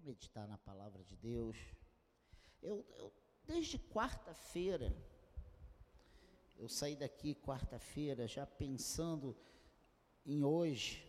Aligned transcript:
meditar 0.00 0.46
na 0.48 0.58
palavra 0.58 1.02
de 1.04 1.16
Deus. 1.16 1.56
Eu, 2.62 2.84
eu 2.98 3.12
desde 3.46 3.78
quarta-feira, 3.78 4.94
eu 6.56 6.68
saí 6.68 6.94
daqui 6.94 7.34
quarta-feira 7.34 8.26
já 8.26 8.46
pensando 8.46 9.36
em 10.24 10.44
hoje. 10.44 11.06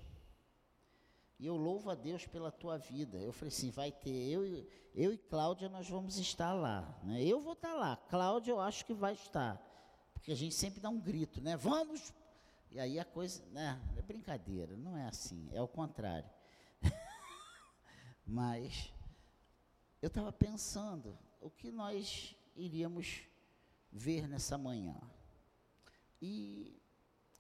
E 1.38 1.46
eu 1.46 1.58
louvo 1.58 1.90
a 1.90 1.96
Deus 1.96 2.26
pela 2.26 2.52
tua 2.52 2.78
vida. 2.78 3.18
Eu 3.18 3.34
falei 3.34 3.54
assim, 3.54 3.72
vai 3.72 3.92
ter 3.92 4.30
eu, 4.30 4.46
eu 4.94 5.14
e 5.14 5.18
Cláudia, 5.18 5.70
nós 5.70 5.90
vamos 5.90 6.18
estar 6.18 6.54
lá. 6.54 7.00
Né? 7.04 7.24
Eu 7.24 7.42
vou 7.42 7.54
estar 7.54 7.74
lá. 7.74 7.98
Cláudia, 7.98 8.52
eu 8.52 8.60
acho 8.60 8.86
que 8.86 8.94
vai 8.94 9.14
estar. 9.14 9.60
Porque 10.14 10.32
a 10.32 10.36
gente 10.36 10.54
sempre 10.54 10.80
dá 10.80 10.90
um 10.90 11.00
grito, 11.00 11.42
né? 11.42 11.58
Vamos! 11.58 12.14
E 12.70 12.80
aí 12.80 13.00
a 13.00 13.06
coisa, 13.06 13.44
né? 13.48 13.82
É 13.98 14.02
brincadeira, 14.02 14.78
não 14.78 14.96
é 14.96 15.08
assim, 15.08 15.50
é 15.52 15.62
o 15.62 15.68
contrário. 15.68 16.30
Mas 18.26 18.94
eu 20.02 20.08
estava 20.08 20.32
pensando 20.32 21.18
o 21.40 21.50
que 21.50 21.72
nós 21.72 22.36
iríamos 22.56 23.24
ver 23.92 24.28
nessa 24.28 24.58
manhã. 24.58 25.00
E, 26.22 26.80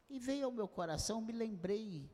e 0.09 0.19
veio 0.19 0.45
ao 0.45 0.51
meu 0.51 0.67
coração, 0.67 1.21
me 1.21 1.31
lembrei 1.31 2.09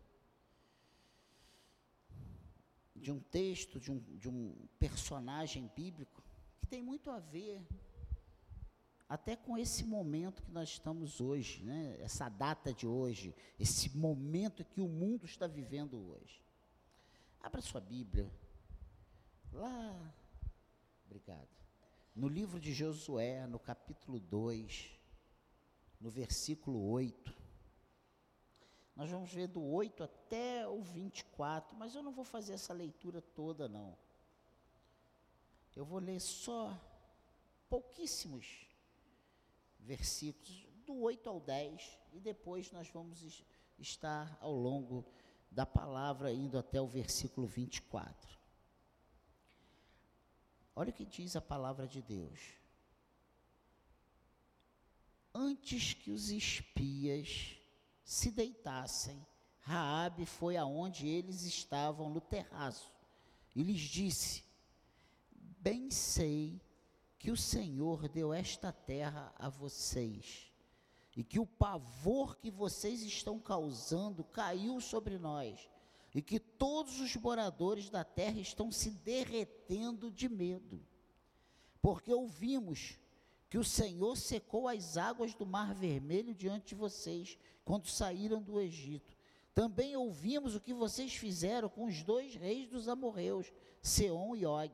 de 2.95 3.11
um 3.11 3.19
texto, 3.19 3.79
de 3.79 3.91
um, 3.91 3.99
de 4.17 4.27
um 4.27 4.67
personagem 4.79 5.71
bíblico, 5.75 6.23
que 6.59 6.67
tem 6.67 6.81
muito 6.81 7.09
a 7.09 7.19
ver 7.19 7.65
até 9.07 9.35
com 9.35 9.57
esse 9.57 9.85
momento 9.85 10.43
que 10.43 10.51
nós 10.51 10.69
estamos 10.69 11.21
hoje, 11.21 11.63
né? 11.63 11.97
essa 12.01 12.27
data 12.27 12.73
de 12.73 12.85
hoje, 12.85 13.33
esse 13.57 13.95
momento 13.97 14.65
que 14.65 14.81
o 14.81 14.87
mundo 14.87 15.25
está 15.25 15.47
vivendo 15.47 15.97
hoje. 15.97 16.41
Abra 17.39 17.61
sua 17.61 17.79
Bíblia, 17.79 18.29
lá, 19.57 20.13
obrigado, 21.05 21.49
no 22.15 22.27
livro 22.27 22.59
de 22.59 22.73
Josué, 22.73 23.47
no 23.47 23.59
capítulo 23.59 24.19
2, 24.19 24.91
no 25.99 26.09
versículo 26.09 26.89
8. 26.89 27.35
Nós 28.95 29.09
vamos 29.09 29.31
ver 29.31 29.47
do 29.47 29.61
8 29.61 30.03
até 30.03 30.67
o 30.67 30.81
24, 30.81 31.75
mas 31.75 31.95
eu 31.95 32.01
não 32.01 32.11
vou 32.11 32.23
fazer 32.23 32.53
essa 32.53 32.73
leitura 32.73 33.21
toda, 33.21 33.67
não. 33.67 33.97
Eu 35.75 35.85
vou 35.85 35.99
ler 35.99 36.19
só 36.19 36.75
pouquíssimos 37.69 38.67
versículos, 39.79 40.67
do 40.85 40.99
8 41.01 41.29
ao 41.29 41.39
10, 41.39 41.99
e 42.13 42.19
depois 42.19 42.71
nós 42.71 42.89
vamos 42.89 43.43
estar 43.77 44.37
ao 44.41 44.53
longo 44.53 45.05
da 45.51 45.65
palavra, 45.65 46.31
indo 46.31 46.57
até 46.57 46.81
o 46.81 46.87
versículo 46.87 47.45
24. 47.45 48.37
Olha 50.79 50.91
o 50.91 50.93
que 50.93 51.07
diz 51.07 51.35
a 51.35 51.41
palavra 51.41 51.87
de 51.87 52.03
Deus. 52.03 52.39
Antes 55.33 55.95
que 55.95 56.11
os 56.11 56.29
espias 56.29 57.55
se 58.03 58.29
deitassem, 58.29 59.25
Raabe 59.61 60.27
foi 60.27 60.55
aonde 60.55 61.07
eles 61.07 61.41
estavam 61.41 62.11
no 62.11 62.21
terraço 62.21 62.93
e 63.55 63.63
lhes 63.63 63.79
disse: 63.79 64.43
Bem 65.31 65.89
sei 65.89 66.61
que 67.17 67.31
o 67.31 67.35
Senhor 67.35 68.07
deu 68.07 68.31
esta 68.31 68.71
terra 68.71 69.33
a 69.35 69.49
vocês 69.49 70.53
e 71.15 71.23
que 71.23 71.39
o 71.39 71.47
pavor 71.47 72.37
que 72.37 72.51
vocês 72.51 73.01
estão 73.01 73.39
causando 73.39 74.23
caiu 74.23 74.79
sobre 74.79 75.17
nós 75.17 75.67
e 76.17 76.21
que 76.23 76.39
todos 76.39 76.99
os 76.99 77.15
moradores 77.15 77.91
da 77.91 78.03
terra 78.03 78.39
estão 78.39 78.71
se 78.71 78.89
derretendo 78.89 80.09
de 80.09 80.27
medo, 80.27 80.83
porque 81.79 82.11
ouvimos 82.11 82.97
que 83.47 83.55
o 83.59 83.63
Senhor 83.63 84.17
secou 84.17 84.67
as 84.67 84.97
águas 84.97 85.35
do 85.35 85.45
Mar 85.45 85.75
Vermelho 85.75 86.33
diante 86.33 86.69
de 86.69 86.75
vocês, 86.75 87.37
quando 87.63 87.85
saíram 87.85 88.41
do 88.41 88.59
Egito. 88.59 89.15
Também 89.53 89.95
ouvimos 89.95 90.55
o 90.55 90.59
que 90.59 90.73
vocês 90.73 91.13
fizeram 91.13 91.69
com 91.69 91.85
os 91.85 92.01
dois 92.01 92.33
reis 92.33 92.67
dos 92.67 92.87
amorreus, 92.87 93.53
Seom 93.79 94.35
e 94.35 94.43
Og, 94.43 94.71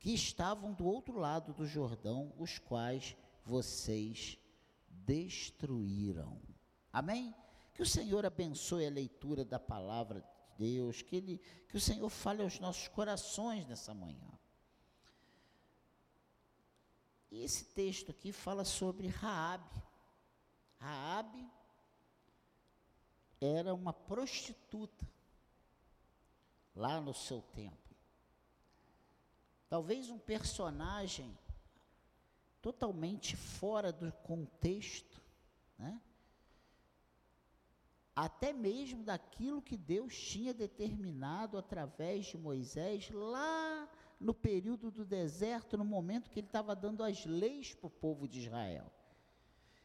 que 0.00 0.12
estavam 0.12 0.72
do 0.72 0.84
outro 0.84 1.18
lado 1.18 1.54
do 1.54 1.68
Jordão, 1.68 2.32
os 2.36 2.58
quais 2.58 3.16
vocês 3.44 4.36
destruíram. 4.88 6.42
Amém? 6.92 7.32
Que 7.72 7.82
o 7.82 7.86
Senhor 7.86 8.26
abençoe 8.26 8.84
a 8.84 8.90
leitura 8.90 9.44
da 9.44 9.60
palavra 9.60 10.31
de 10.58 10.74
Deus, 10.74 11.02
que, 11.02 11.16
ele, 11.16 11.38
que 11.68 11.76
o 11.76 11.80
Senhor 11.80 12.08
fale 12.08 12.42
aos 12.42 12.58
nossos 12.58 12.88
corações 12.88 13.66
nessa 13.66 13.92
manhã. 13.94 14.30
E 17.30 17.42
esse 17.42 17.64
texto 17.64 18.10
aqui 18.10 18.30
fala 18.32 18.64
sobre 18.64 19.08
Raabe. 19.08 19.82
Raabe 20.78 21.50
era 23.40 23.74
uma 23.74 23.92
prostituta 23.92 25.08
lá 26.74 27.00
no 27.00 27.14
seu 27.14 27.40
tempo. 27.40 27.76
Talvez 29.68 30.10
um 30.10 30.18
personagem 30.18 31.36
totalmente 32.60 33.36
fora 33.36 33.90
do 33.90 34.12
contexto, 34.12 35.20
né? 35.78 36.00
Até 38.14 38.52
mesmo 38.52 39.02
daquilo 39.02 39.62
que 39.62 39.76
Deus 39.76 40.14
tinha 40.14 40.52
determinado 40.52 41.56
através 41.56 42.26
de 42.26 42.36
Moisés 42.36 43.10
lá 43.10 43.88
no 44.20 44.34
período 44.34 44.90
do 44.90 45.04
deserto, 45.04 45.76
no 45.76 45.84
momento 45.84 46.30
que 46.30 46.40
ele 46.40 46.46
estava 46.46 46.76
dando 46.76 47.02
as 47.02 47.24
leis 47.24 47.74
para 47.74 47.86
o 47.86 47.90
povo 47.90 48.28
de 48.28 48.40
Israel. 48.40 48.92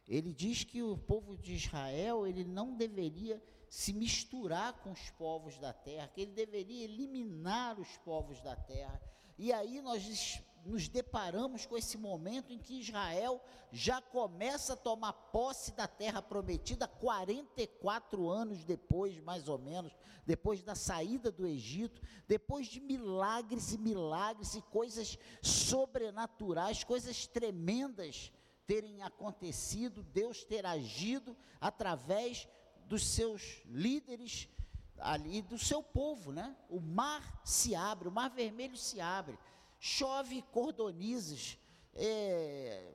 Ele 0.08 0.34
diz 0.34 0.64
que 0.64 0.82
o 0.82 0.98
povo 0.98 1.38
de 1.38 1.56
Israel 1.56 2.28
ele 2.28 2.46
não 2.46 2.76
deveria 2.76 3.42
se 3.70 3.92
misturar 3.92 4.74
com 4.82 4.92
os 4.92 5.10
povos 5.12 5.58
da 5.58 5.74
terra, 5.74 6.08
que 6.08 6.22
ele 6.22 6.32
deveria 6.32 6.86
eliminar 6.86 7.80
os 7.80 7.98
povos 7.98 8.42
da 8.42 8.56
terra. 8.56 9.02
E 9.38 9.52
aí 9.52 9.82
nós 9.82 10.42
nos 10.68 10.90
deparamos 10.90 11.66
com 11.66 11.78
esse 11.78 11.98
momento 11.98 12.52
em 12.52 12.60
que 12.60 12.80
Israel 12.82 13.42
já 13.72 14.02
começa 14.02 14.74
a 14.74 14.78
tomar 14.78 15.14
posse 15.14 15.72
da 15.72 15.88
terra 15.88 16.22
prometida 16.22 16.88
44 16.88 18.30
anos 18.30 18.64
depois, 18.66 19.18
mais 19.22 19.48
ou 19.48 19.58
menos, 19.58 19.96
depois 20.26 20.62
da 20.62 20.76
saída 20.76 21.32
do 21.32 21.48
Egito, 21.48 22.02
depois 22.28 22.68
de 22.68 22.82
milagres 22.82 23.72
e 23.72 23.78
milagres 23.78 24.56
e 24.56 24.62
coisas 24.62 25.18
sobrenaturais, 25.42 26.84
coisas 26.84 27.26
tremendas 27.26 28.32
terem 28.66 29.02
acontecido, 29.02 30.04
Deus 30.04 30.44
ter 30.44 30.66
agido 30.66 31.36
através 31.62 32.46
dos 32.86 33.08
seus 33.08 33.62
líderes 33.66 34.50
ali, 34.98 35.42
do 35.42 35.58
seu 35.58 35.82
povo, 35.82 36.34
né? 36.34 36.56
O 36.70 36.82
mar 36.82 37.42
se 37.46 37.74
abre, 37.74 38.10
o 38.10 38.12
mar 38.12 38.30
vermelho 38.30 38.76
se 38.76 39.00
abre 39.00 39.38
chove 39.80 40.42
cordonizes, 40.52 41.58
é, 41.94 42.94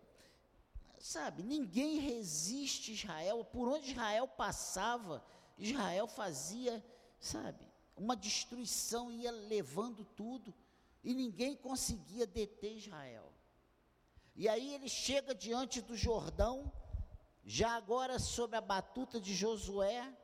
sabe, 0.98 1.43
ninguém 1.43 1.98
resiste 1.98 2.93
Israel, 2.93 3.44
por 3.44 3.69
onde 3.69 3.91
Israel 3.91 4.28
passava, 4.28 5.25
Israel 5.59 6.06
fazia, 6.06 6.84
sabe, 7.19 7.66
uma 7.97 8.16
destruição, 8.16 9.10
ia 9.10 9.31
levando 9.31 10.04
tudo, 10.04 10.54
e 11.04 11.15
ninguém 11.15 11.56
conseguia 11.56 12.26
deter 12.26 12.76
Israel. 12.76 13.32
E 14.34 14.48
aí 14.48 14.75
ele 14.75 14.88
chega 14.88 15.34
diante 15.34 15.81
do 15.81 15.97
Jordão, 15.97 16.72
já 17.44 17.72
agora 17.76 18.19
sob 18.19 18.56
a 18.56 18.60
batuta 18.60 19.21
de 19.21 19.34
Josué, 19.34 20.16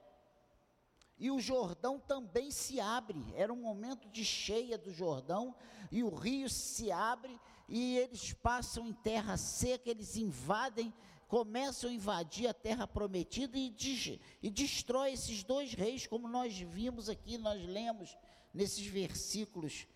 e 1.18 1.30
o 1.30 1.40
Jordão 1.40 1.98
também 1.98 2.50
se 2.50 2.78
abre. 2.80 3.24
Era 3.34 3.52
um 3.52 3.60
momento 3.60 4.08
de 4.08 4.24
cheia 4.24 4.78
do 4.78 4.92
Jordão, 4.92 5.54
e 5.90 6.02
o 6.02 6.14
rio 6.14 6.48
se 6.48 6.92
abre, 6.92 7.38
e 7.68 7.98
eles 7.98 8.32
passam 8.32 8.86
em 8.86 8.92
terra 8.92 9.36
seca, 9.36 9.90
eles 9.90 10.16
invadem, 10.16 10.92
começam 11.26 11.90
a 11.90 11.92
invadir 11.92 12.46
a 12.46 12.54
terra 12.54 12.86
prometida 12.86 13.58
e, 13.58 13.74
e 14.42 14.50
destrói 14.50 15.12
esses 15.12 15.42
dois 15.42 15.74
reis, 15.74 16.06
como 16.06 16.28
nós 16.28 16.56
vimos 16.58 17.08
aqui, 17.08 17.36
nós 17.36 17.62
lemos 17.66 18.16
nesses 18.54 18.86
versículos, 18.86 19.86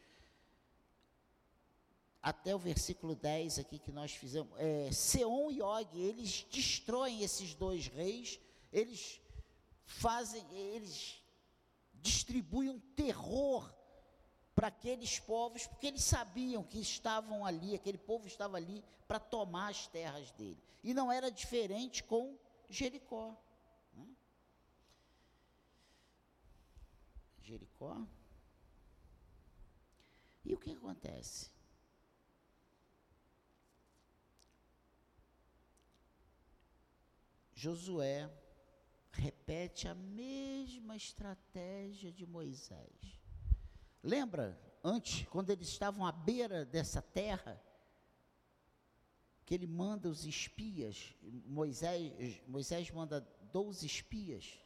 até 2.20 2.54
o 2.54 2.58
versículo 2.58 3.14
10 3.14 3.58
aqui 3.60 3.78
que 3.78 3.90
nós 3.90 4.12
fizemos, 4.12 4.52
é, 4.58 4.90
Seon 4.92 5.50
e 5.50 5.62
Og, 5.62 5.98
eles 5.98 6.46
destroem 6.50 7.22
esses 7.22 7.54
dois 7.54 7.86
reis, 7.86 8.38
eles 8.72 9.20
fazem, 9.92 10.44
eles 10.52 11.22
distribuem 11.94 12.70
um 12.70 12.80
terror 12.80 13.72
para 14.54 14.68
aqueles 14.68 15.18
povos, 15.18 15.66
porque 15.66 15.86
eles 15.86 16.02
sabiam 16.02 16.62
que 16.62 16.80
estavam 16.80 17.44
ali, 17.44 17.74
aquele 17.74 17.98
povo 17.98 18.26
estava 18.26 18.56
ali 18.56 18.84
para 19.06 19.18
tomar 19.20 19.68
as 19.68 19.86
terras 19.86 20.30
dele. 20.32 20.62
E 20.82 20.92
não 20.92 21.10
era 21.10 21.30
diferente 21.30 22.02
com 22.02 22.36
Jericó. 22.68 23.36
Né? 23.94 24.06
Jericó. 27.40 28.06
E 30.44 30.52
o 30.52 30.58
que 30.58 30.72
acontece? 30.72 31.50
Josué 37.54 38.28
repete 39.12 39.86
a 39.86 39.94
mesma 39.94 40.96
estratégia 40.96 42.10
de 42.10 42.26
Moisés. 42.26 43.20
Lembra, 44.02 44.58
antes, 44.82 45.26
quando 45.28 45.50
eles 45.50 45.68
estavam 45.68 46.06
à 46.06 46.12
beira 46.12 46.64
dessa 46.64 47.00
terra, 47.00 47.62
que 49.44 49.54
ele 49.54 49.66
manda 49.66 50.08
os 50.08 50.24
espias, 50.24 51.14
Moisés, 51.44 52.40
Moisés 52.48 52.90
manda 52.90 53.20
12 53.52 53.86
espias. 53.86 54.58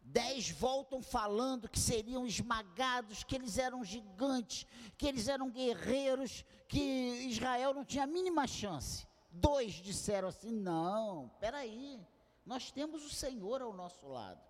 Dez 0.00 0.50
voltam 0.50 1.02
falando 1.02 1.68
que 1.68 1.78
seriam 1.78 2.26
esmagados, 2.26 3.24
que 3.24 3.34
eles 3.34 3.58
eram 3.58 3.84
gigantes, 3.84 4.64
que 4.96 5.06
eles 5.06 5.26
eram 5.26 5.50
guerreiros, 5.50 6.44
que 6.68 7.26
Israel 7.28 7.74
não 7.74 7.84
tinha 7.84 8.04
a 8.04 8.06
mínima 8.06 8.46
chance. 8.46 9.06
Dois 9.30 9.74
disseram 9.74 10.28
assim: 10.28 10.52
não, 10.52 11.28
peraí, 11.40 12.00
nós 12.46 12.70
temos 12.70 13.04
o 13.04 13.10
Senhor 13.10 13.60
ao 13.60 13.72
nosso 13.72 14.06
lado. 14.06 14.40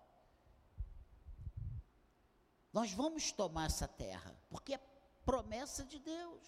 Nós 2.71 2.91
vamos 2.91 3.31
tomar 3.31 3.65
essa 3.65 3.87
terra, 3.87 4.39
porque 4.51 4.75
é 4.75 4.77
promessa 5.25 5.83
de 5.83 5.97
Deus. 5.97 6.43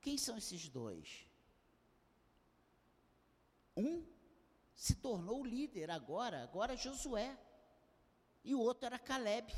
Quem 0.00 0.16
são 0.16 0.38
esses 0.38 0.66
dois? 0.70 1.26
Um 3.76 4.06
se 4.74 4.94
tornou 4.94 5.44
líder 5.44 5.90
agora, 5.90 6.42
agora 6.42 6.72
é 6.72 6.76
Josué. 6.76 7.38
E 8.42 8.54
o 8.54 8.60
outro 8.60 8.86
era 8.86 8.98
Caleb. 8.98 9.52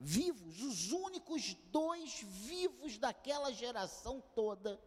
Vivos, 0.00 0.60
os 0.60 0.90
únicos 0.90 1.54
dois 1.70 2.20
vivos 2.22 2.98
daquela 2.98 3.52
geração 3.52 4.20
toda 4.34 4.80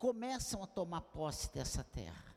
começam 0.00 0.62
a 0.62 0.66
tomar 0.66 1.02
posse 1.02 1.52
dessa 1.52 1.84
terra. 1.84 2.34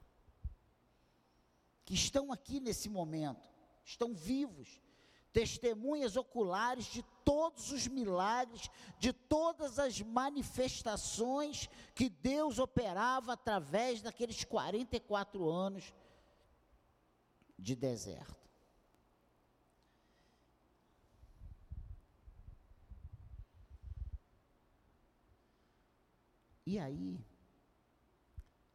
Que 1.86 1.94
estão 1.94 2.32
aqui 2.32 2.60
nesse 2.60 2.90
momento, 2.90 3.50
estão 3.86 4.14
vivos, 4.14 4.82
testemunhas 5.32 6.18
oculares 6.18 6.86
de 6.86 7.02
todos 7.24 7.72
os 7.72 7.88
milagres, 7.88 8.70
de 9.00 9.14
todas 9.14 9.80
as 9.80 10.02
manifestações 10.02 11.70
que 11.96 12.10
Deus 12.10 12.60
operava 12.60 13.32
através 13.32 14.02
daqueles 14.02 14.44
44 14.44 15.50
anos 15.50 15.94
de 17.58 17.76
deserto. 17.78 18.44
E 26.66 26.78
aí, 26.78 27.33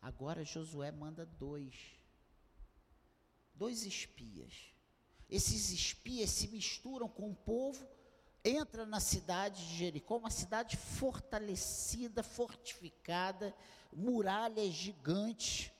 agora 0.01 0.45
Josué 0.45 0.91
manda 0.91 1.27
dois, 1.27 1.75
dois 3.55 3.85
espias 3.85 4.69
esses 5.29 5.71
espias 5.71 6.31
se 6.31 6.49
misturam 6.49 7.07
com 7.07 7.31
o 7.31 7.37
povo, 7.37 7.87
entra 8.43 8.87
na 8.87 8.99
cidade 8.99 9.67
de 9.67 9.77
Jericó, 9.77 10.17
uma 10.17 10.31
cidade 10.31 10.77
fortalecida, 10.77 12.23
fortificada, 12.23 13.55
muralhas 13.93 14.73
gigantes, 14.73 15.71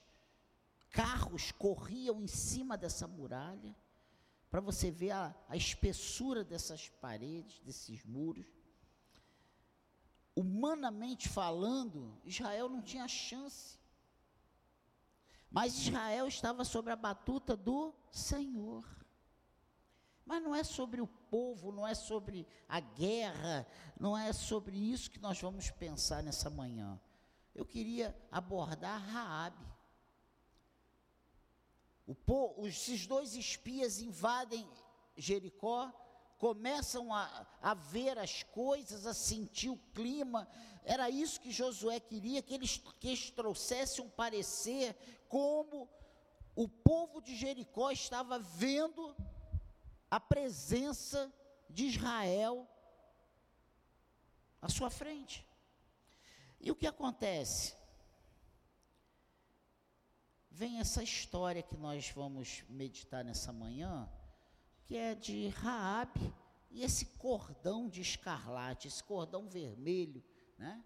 carros 0.91 1.51
corriam 1.51 2.21
em 2.21 2.27
cima 2.27 2.77
dessa 2.77 3.07
muralha, 3.07 3.75
para 4.51 4.61
você 4.61 4.91
ver 4.91 5.11
a, 5.11 5.35
a 5.47 5.57
espessura 5.57 6.43
dessas 6.43 6.89
paredes, 6.89 7.59
desses 7.59 8.03
muros. 8.03 8.45
Humanamente 10.35 11.27
falando, 11.27 12.19
Israel 12.23 12.69
não 12.69 12.81
tinha 12.81 13.07
chance. 13.07 13.78
Mas 15.49 15.77
Israel 15.77 16.27
estava 16.27 16.63
sob 16.63 16.91
a 16.91 16.95
batuta 16.95 17.55
do 17.55 17.93
Senhor. 18.11 18.85
Mas 20.25 20.43
não 20.43 20.53
é 20.53 20.63
sobre 20.63 21.01
o 21.01 21.07
povo, 21.07 21.71
não 21.71 21.87
é 21.87 21.95
sobre 21.95 22.47
a 22.67 22.79
guerra, 22.79 23.65
não 23.99 24.15
é 24.15 24.31
sobre 24.31 24.77
isso 24.77 25.09
que 25.09 25.19
nós 25.19 25.41
vamos 25.41 25.71
pensar 25.71 26.21
nessa 26.21 26.49
manhã. 26.51 26.99
Eu 27.55 27.65
queria 27.65 28.15
abordar 28.31 29.01
Raabe. 29.01 29.67
Esses 32.63 33.07
dois 33.07 33.35
espias 33.35 33.99
invadem 33.99 34.69
Jericó, 35.15 35.91
começam 36.39 37.13
a, 37.13 37.45
a 37.61 37.73
ver 37.73 38.17
as 38.17 38.41
coisas, 38.43 39.05
a 39.05 39.13
sentir 39.13 39.69
o 39.69 39.77
clima. 39.93 40.47
Era 40.83 41.09
isso 41.09 41.39
que 41.41 41.51
Josué 41.51 41.99
queria, 41.99 42.41
que 42.41 42.53
eles, 42.53 42.81
que 42.99 43.09
eles 43.09 43.29
trouxessem 43.29 44.03
um 44.03 44.09
parecer 44.09 44.95
como 45.27 45.87
o 46.55 46.67
povo 46.67 47.21
de 47.21 47.35
Jericó 47.35 47.91
estava 47.91 48.39
vendo 48.39 49.15
a 50.09 50.19
presença 50.19 51.31
de 51.69 51.85
Israel 51.87 52.67
à 54.61 54.69
sua 54.69 54.89
frente. 54.89 55.45
E 56.61 56.71
o 56.71 56.75
que 56.75 56.87
acontece? 56.87 57.75
Vem 60.49 60.79
essa 60.79 61.03
história 61.03 61.61
que 61.61 61.77
nós 61.77 62.09
vamos 62.09 62.63
meditar 62.69 63.23
nessa 63.23 63.51
manhã, 63.53 64.09
que 64.89 64.97
é 64.97 65.13
de 65.13 65.49
Raabe 65.49 66.33
e 66.71 66.81
esse 66.81 67.05
cordão 67.05 67.87
de 67.87 68.01
escarlate, 68.01 68.87
esse 68.87 69.03
cordão 69.03 69.47
vermelho, 69.47 70.23
né? 70.57 70.83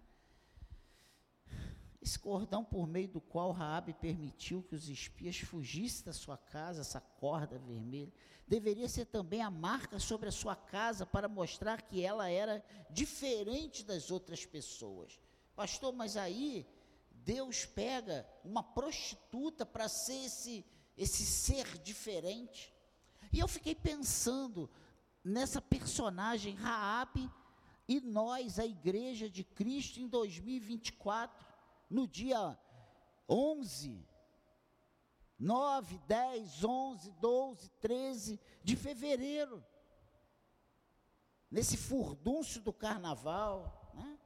Esse 2.02 2.18
cordão 2.18 2.62
por 2.62 2.86
meio 2.86 3.08
do 3.08 3.18
qual 3.18 3.50
Raabe 3.50 3.94
permitiu 3.94 4.62
que 4.62 4.74
os 4.74 4.90
espias 4.90 5.38
fugissem 5.38 6.04
da 6.04 6.12
sua 6.12 6.36
casa, 6.36 6.82
essa 6.82 7.00
corda 7.00 7.58
vermelha, 7.58 8.12
deveria 8.46 8.90
ser 8.90 9.06
também 9.06 9.40
a 9.40 9.50
marca 9.50 9.98
sobre 9.98 10.28
a 10.28 10.32
sua 10.32 10.54
casa 10.54 11.06
para 11.06 11.26
mostrar 11.26 11.80
que 11.80 12.04
ela 12.04 12.28
era 12.28 12.62
diferente 12.90 13.82
das 13.82 14.10
outras 14.10 14.44
pessoas. 14.44 15.18
Pastor, 15.56 15.94
mas 15.94 16.18
aí 16.18 16.68
Deus 17.10 17.64
pega 17.64 18.28
uma 18.44 18.62
prostituta 18.62 19.64
para 19.64 19.88
ser 19.88 20.26
esse 20.26 20.62
esse 20.94 21.24
ser 21.24 21.78
diferente. 21.78 22.73
E 23.34 23.40
eu 23.40 23.48
fiquei 23.48 23.74
pensando 23.74 24.70
nessa 25.24 25.60
personagem 25.60 26.54
Raabe 26.54 27.28
e 27.88 28.00
nós, 28.00 28.60
a 28.60 28.64
igreja 28.64 29.28
de 29.28 29.42
Cristo 29.42 29.98
em 29.98 30.06
2024 30.06 31.44
no 31.90 32.06
dia 32.06 32.56
11, 33.28 34.06
9, 35.36 35.98
10, 36.06 36.62
11, 36.62 37.10
12, 37.10 37.70
13 37.80 38.40
de 38.62 38.76
fevereiro. 38.76 39.64
Nesse 41.50 41.76
furdúncio 41.76 42.60
do 42.60 42.72
carnaval. 42.72 43.90
Né? 43.94 44.16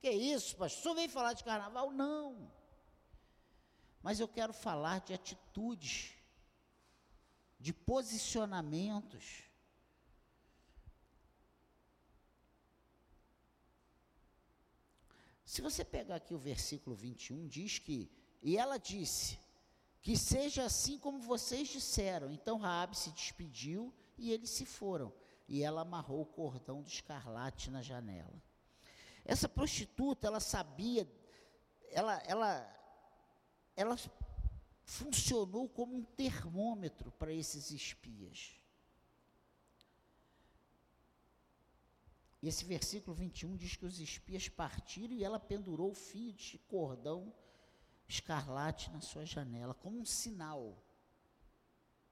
Que 0.00 0.08
isso, 0.08 0.56
pastor? 0.56 0.94
Vem 0.94 1.10
falar 1.10 1.34
de 1.34 1.44
carnaval? 1.44 1.90
Não. 1.90 2.50
Mas 4.00 4.18
eu 4.18 4.26
quero 4.26 4.54
falar 4.54 5.00
de 5.00 5.12
atitudes, 5.12 6.15
de 7.66 7.72
posicionamentos 7.72 9.24
Se 15.56 15.62
você 15.62 15.82
pegar 15.84 16.16
aqui 16.16 16.34
o 16.34 16.38
versículo 16.38 16.94
21, 16.94 17.46
diz 17.48 17.78
que, 17.78 18.10
e 18.42 18.58
ela 18.58 18.78
disse, 18.78 19.38
que 20.02 20.14
seja 20.14 20.64
assim 20.64 20.98
como 20.98 21.18
vocês 21.20 21.68
disseram. 21.68 22.30
Então 22.30 22.58
Raabe 22.58 22.94
se 22.94 23.10
despediu 23.12 23.94
e 24.18 24.32
eles 24.32 24.50
se 24.50 24.66
foram. 24.66 25.10
E 25.48 25.62
ela 25.62 25.80
amarrou 25.80 26.20
o 26.20 26.26
cordão 26.26 26.82
de 26.82 26.90
escarlate 26.90 27.70
na 27.70 27.80
janela. 27.80 28.42
Essa 29.24 29.48
prostituta, 29.48 30.26
ela 30.26 30.40
sabia, 30.40 31.08
ela, 31.90 32.20
ela, 32.26 32.76
ela 33.74 33.96
funcionou 34.86 35.68
como 35.68 35.96
um 35.96 36.04
termômetro 36.04 37.10
para 37.12 37.32
esses 37.32 37.72
espias. 37.72 38.54
Esse 42.40 42.64
versículo 42.64 43.16
21 43.16 43.56
diz 43.56 43.74
que 43.74 43.84
os 43.84 43.98
espias 43.98 44.48
partiram 44.48 45.12
e 45.12 45.24
ela 45.24 45.40
pendurou 45.40 45.90
o 45.90 45.94
fio 45.94 46.32
de 46.32 46.58
cordão 46.58 47.34
escarlate 48.08 48.88
na 48.92 49.00
sua 49.00 49.26
janela, 49.26 49.74
como 49.74 49.98
um 49.98 50.04
sinal. 50.04 50.80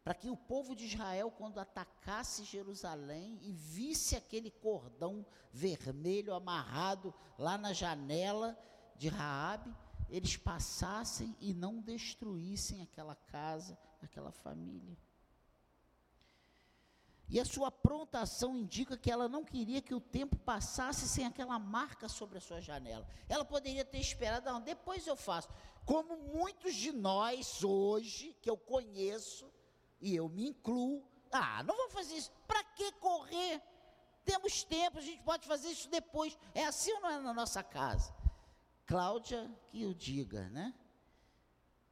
Para 0.03 0.15
que 0.15 0.29
o 0.29 0.37
povo 0.37 0.75
de 0.75 0.87
Israel, 0.87 1.31
quando 1.31 1.61
atacasse 1.61 2.45
Jerusalém 2.45 3.39
e 3.43 3.53
visse 3.53 4.17
aquele 4.17 4.51
cordão 4.51 5.25
vermelho 5.53 6.35
amarrado 6.35 7.15
lá 7.39 7.57
na 7.57 7.73
janela 7.73 8.59
de 8.97 9.09
Raabe, 9.09 9.73
eles 10.09 10.37
passassem 10.37 11.37
e 11.41 11.53
não 11.53 11.81
destruíssem 11.81 12.83
aquela 12.83 13.15
casa, 13.15 13.79
aquela 14.03 14.31
família. 14.31 14.97
E 17.29 17.41
a 17.41 17.45
sua 17.45 17.71
prontação 17.71 18.57
indica 18.57 18.97
que 18.97 19.11
ela 19.11 19.29
não 19.29 19.45
queria 19.45 19.81
que 19.81 19.95
o 19.95 20.01
tempo 20.01 20.37
passasse 20.39 21.09
sem 21.09 21.27
aquela 21.27 21.59
marca 21.59 22.09
sobre 22.09 22.39
a 22.39 22.41
sua 22.41 22.61
janela. 22.61 23.07
Ela 23.29 23.45
poderia 23.45 23.85
ter 23.85 23.99
esperado, 23.99 24.47
não, 24.47 24.61
depois 24.61 25.07
eu 25.07 25.17
faço. 25.17 25.49
Como 25.85 26.17
muitos 26.17 26.75
de 26.75 26.93
nós 26.93 27.65
hoje, 27.65 28.37
que 28.41 28.49
eu 28.49 28.57
conheço, 28.57 29.51
e 30.01 30.15
eu 30.15 30.29
me 30.29 30.49
incluo, 30.49 31.03
ah, 31.33 31.63
não 31.63 31.77
vou 31.77 31.91
fazer 31.91 32.15
isso. 32.15 32.31
Para 32.47 32.63
que 32.63 32.93
correr? 32.93 33.61
Temos 34.25 34.63
tempo, 34.63 34.99
a 34.99 35.03
gente 35.03 35.23
pode 35.23 35.47
fazer 35.47 35.69
isso 35.69 35.89
depois. 35.89 36.39
É 36.55 36.65
assim 36.65 36.93
ou 36.93 37.01
não 37.01 37.11
é 37.11 37.19
na 37.19 37.35
nossa 37.35 37.63
casa? 37.63 38.15
Cláudia 38.87 39.51
que 39.71 39.87
o 39.87 39.95
diga, 39.95 40.49
né? 40.51 40.75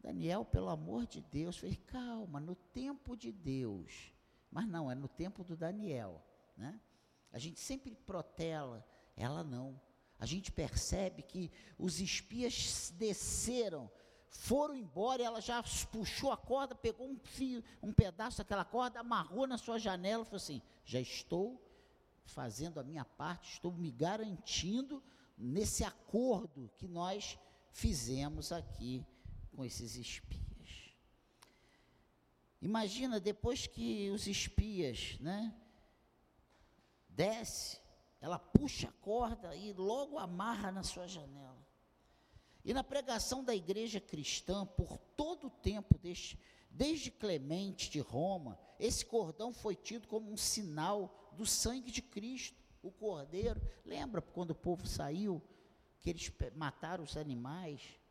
Daniel, 0.00 0.44
pelo 0.44 0.68
amor 0.68 1.06
de 1.06 1.20
Deus, 1.20 1.56
fez 1.56 1.76
calma, 1.86 2.40
no 2.40 2.54
tempo 2.54 3.16
de 3.16 3.30
Deus. 3.30 4.12
Mas 4.50 4.66
não, 4.66 4.90
é 4.90 4.94
no 4.94 5.08
tempo 5.08 5.44
do 5.44 5.56
Daniel, 5.56 6.22
né? 6.56 6.78
A 7.32 7.38
gente 7.38 7.60
sempre 7.60 7.94
protela, 7.94 8.84
ela 9.16 9.42
não. 9.42 9.80
A 10.18 10.26
gente 10.26 10.52
percebe 10.52 11.22
que 11.22 11.50
os 11.78 12.00
espias 12.00 12.92
desceram, 12.96 13.90
foram 14.28 14.74
embora, 14.74 15.22
ela 15.22 15.40
já 15.40 15.62
puxou 15.90 16.30
a 16.30 16.36
corda, 16.36 16.74
pegou 16.74 17.08
um 17.08 17.18
fio, 17.18 17.64
um 17.82 17.92
pedaço 17.92 18.38
daquela 18.38 18.64
corda, 18.64 19.00
amarrou 19.00 19.46
na 19.46 19.56
sua 19.56 19.78
janela 19.78 20.22
e 20.22 20.26
falou 20.26 20.36
assim: 20.36 20.62
já 20.84 21.00
estou 21.00 21.60
fazendo 22.24 22.78
a 22.78 22.84
minha 22.84 23.04
parte, 23.04 23.52
estou 23.52 23.72
me 23.72 23.90
garantindo 23.90 25.02
nesse 25.42 25.82
acordo 25.82 26.70
que 26.78 26.86
nós 26.86 27.36
fizemos 27.72 28.52
aqui 28.52 29.04
com 29.50 29.64
esses 29.64 29.96
espias. 29.96 30.42
Imagina 32.60 33.18
depois 33.18 33.66
que 33.66 34.08
os 34.10 34.28
espias, 34.28 35.18
né, 35.18 35.52
desce, 37.08 37.80
ela 38.20 38.38
puxa 38.38 38.88
a 38.88 38.92
corda 38.92 39.54
e 39.56 39.72
logo 39.72 40.16
amarra 40.16 40.70
na 40.70 40.84
sua 40.84 41.08
janela. 41.08 41.66
E 42.64 42.72
na 42.72 42.84
pregação 42.84 43.42
da 43.42 43.52
igreja 43.52 44.00
cristã, 44.00 44.64
por 44.64 44.96
todo 44.96 45.48
o 45.48 45.50
tempo, 45.50 45.98
desde, 45.98 46.38
desde 46.70 47.10
Clemente 47.10 47.90
de 47.90 47.98
Roma, 47.98 48.56
esse 48.78 49.04
cordão 49.04 49.52
foi 49.52 49.74
tido 49.74 50.06
como 50.06 50.30
um 50.30 50.36
sinal 50.36 51.32
do 51.32 51.44
sangue 51.44 51.90
de 51.90 52.00
Cristo, 52.00 52.61
o 52.82 52.90
cordeiro. 52.90 53.60
Lembra 53.84 54.20
quando 54.20 54.50
o 54.50 54.54
povo 54.54 54.86
saiu, 54.86 55.42
que 56.00 56.10
eles 56.10 56.32
mataram 56.54 57.04
os 57.04 57.16
animais? 57.16 58.02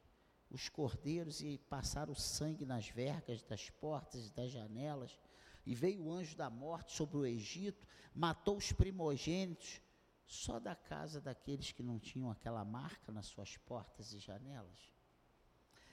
os 0.52 0.68
cordeiros 0.68 1.42
e 1.42 1.58
passaram 1.58 2.14
sangue 2.14 2.66
nas 2.66 2.90
vergas 2.90 3.42
das 3.44 3.70
portas 3.70 4.28
e 4.28 4.34
das 4.34 4.52
janelas. 4.52 5.18
E 5.66 5.74
veio 5.74 6.04
o 6.04 6.12
anjo 6.12 6.36
da 6.36 6.50
morte 6.50 6.92
sobre 6.92 7.18
o 7.18 7.26
Egito, 7.26 7.88
matou 8.14 8.58
os 8.58 8.72
primogênitos, 8.72 9.82
só 10.26 10.60
da 10.60 10.76
casa 10.76 11.22
daqueles 11.22 11.72
que 11.72 11.82
não 11.82 12.00
tinham 12.00 12.30
aquela 12.30 12.66
marca 12.66 13.12
nas 13.12 13.28
suas 13.28 13.58
portas 13.58 14.14
e 14.14 14.20
janelas. 14.20 14.92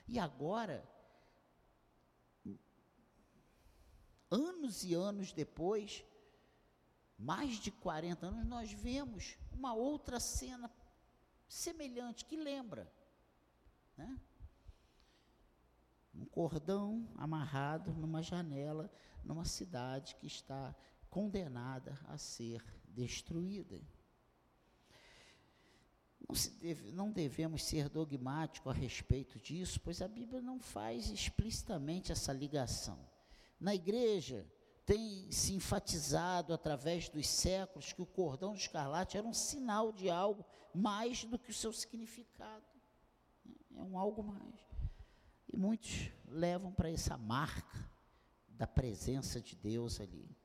E 0.07 0.19
agora, 0.19 0.83
anos 4.29 4.83
e 4.83 4.93
anos 4.93 5.31
depois, 5.31 6.03
mais 7.19 7.57
de 7.57 7.69
40 7.69 8.25
anos, 8.25 8.45
nós 8.47 8.71
vemos 8.71 9.37
uma 9.51 9.73
outra 9.73 10.19
cena 10.19 10.71
semelhante 11.47 12.25
que 12.25 12.37
lembra. 12.37 12.91
Né? 13.97 14.19
um 16.19 16.25
cordão 16.25 17.07
amarrado 17.15 17.91
numa 17.93 18.21
janela, 18.21 18.91
numa 19.23 19.45
cidade 19.45 20.15
que 20.15 20.27
está 20.27 20.75
condenada 21.09 21.97
a 22.07 22.17
ser 22.17 22.63
destruída. 22.87 23.81
Não, 26.27 26.35
deve, 26.59 26.91
não, 26.91 27.11
devemos 27.11 27.63
ser 27.63 27.89
dogmáticos 27.89 28.71
a 28.71 28.75
respeito 28.75 29.39
disso, 29.39 29.79
pois 29.79 30.01
a 30.01 30.07
Bíblia 30.07 30.41
não 30.41 30.59
faz 30.59 31.09
explicitamente 31.09 32.11
essa 32.11 32.33
ligação. 32.33 32.99
Na 33.59 33.73
igreja, 33.73 34.45
tem 34.89 35.31
se 35.31 35.53
enfatizado 35.53 36.51
através 36.51 37.09
dos 37.09 37.27
séculos 37.27 37.93
que 37.93 38.01
o 38.01 38.07
cordão 38.07 38.53
de 38.53 38.61
escarlate 38.61 39.19
era 39.19 39.27
um 39.27 39.35
sinal 39.35 39.91
de 39.91 40.09
algo 40.09 40.43
mais 40.73 41.23
do 41.23 41.37
que 41.37 41.51
o 41.51 41.53
seu 41.53 41.71
significado. 41.71 42.65
É 43.75 43.83
um 43.83 43.99
algo 43.99 44.23
mais. 44.23 44.59
E 45.47 45.55
muitos 45.55 46.09
levam 46.27 46.71
para 46.71 46.89
essa 46.89 47.15
marca 47.15 47.87
da 48.47 48.65
presença 48.65 49.39
de 49.39 49.55
Deus 49.55 50.01
ali. 50.01 50.35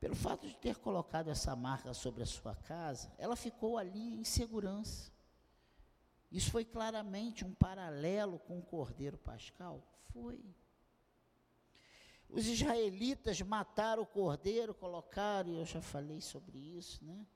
Pelo 0.00 0.16
fato 0.16 0.48
de 0.48 0.56
ter 0.56 0.78
colocado 0.78 1.30
essa 1.30 1.54
marca 1.54 1.94
sobre 1.94 2.24
a 2.24 2.26
sua 2.26 2.56
casa, 2.56 3.14
ela 3.16 3.36
ficou 3.36 3.78
ali 3.78 4.18
em 4.18 4.24
segurança. 4.24 5.12
Isso 6.32 6.50
foi 6.50 6.64
claramente 6.64 7.44
um 7.44 7.54
paralelo 7.54 8.40
com 8.40 8.58
o 8.58 8.62
Cordeiro 8.62 9.18
Pascal? 9.18 9.86
Foi. 10.12 10.44
Os 12.28 12.46
israelitas 12.46 13.40
mataram 13.42 14.02
o 14.02 14.06
cordeiro, 14.06 14.74
colocaram, 14.74 15.50
e 15.50 15.58
eu 15.58 15.64
já 15.64 15.80
falei 15.80 16.20
sobre 16.20 16.58
isso, 16.58 17.04
né? 17.04 17.26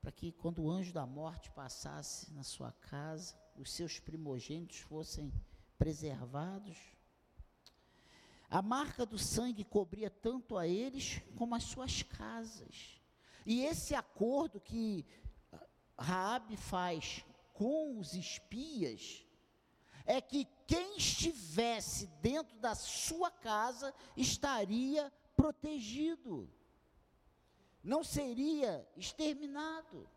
Para 0.00 0.12
que 0.12 0.32
quando 0.32 0.62
o 0.62 0.70
anjo 0.70 0.92
da 0.92 1.06
morte 1.06 1.50
passasse 1.50 2.32
na 2.32 2.42
sua 2.42 2.72
casa, 2.72 3.38
os 3.56 3.72
seus 3.72 3.98
primogênitos 3.98 4.78
fossem 4.80 5.32
preservados. 5.78 6.76
A 8.50 8.62
marca 8.62 9.04
do 9.04 9.18
sangue 9.18 9.64
cobria 9.64 10.10
tanto 10.10 10.56
a 10.56 10.66
eles 10.66 11.20
como 11.36 11.54
as 11.54 11.64
suas 11.64 12.02
casas. 12.02 13.00
E 13.46 13.62
esse 13.62 13.94
acordo 13.94 14.60
que 14.60 15.04
Raabe 15.98 16.56
faz 16.56 17.24
com 17.52 17.98
os 17.98 18.14
espias 18.14 19.24
é 20.04 20.20
que 20.20 20.46
quem 20.66 20.96
estivesse 20.96 22.06
dentro 22.20 22.56
da 22.58 22.74
sua 22.74 23.30
casa 23.30 23.94
estaria 24.16 25.12
protegido. 25.36 26.50
Não 27.82 28.02
seria 28.02 28.86
exterminado. 28.96 30.08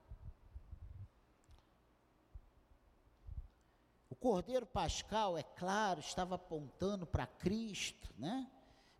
Cordeiro 4.19 4.65
Pascal, 4.65 5.37
é 5.37 5.43
claro, 5.43 5.99
estava 5.99 6.35
apontando 6.35 7.05
para 7.05 7.25
Cristo, 7.25 8.13
né? 8.17 8.49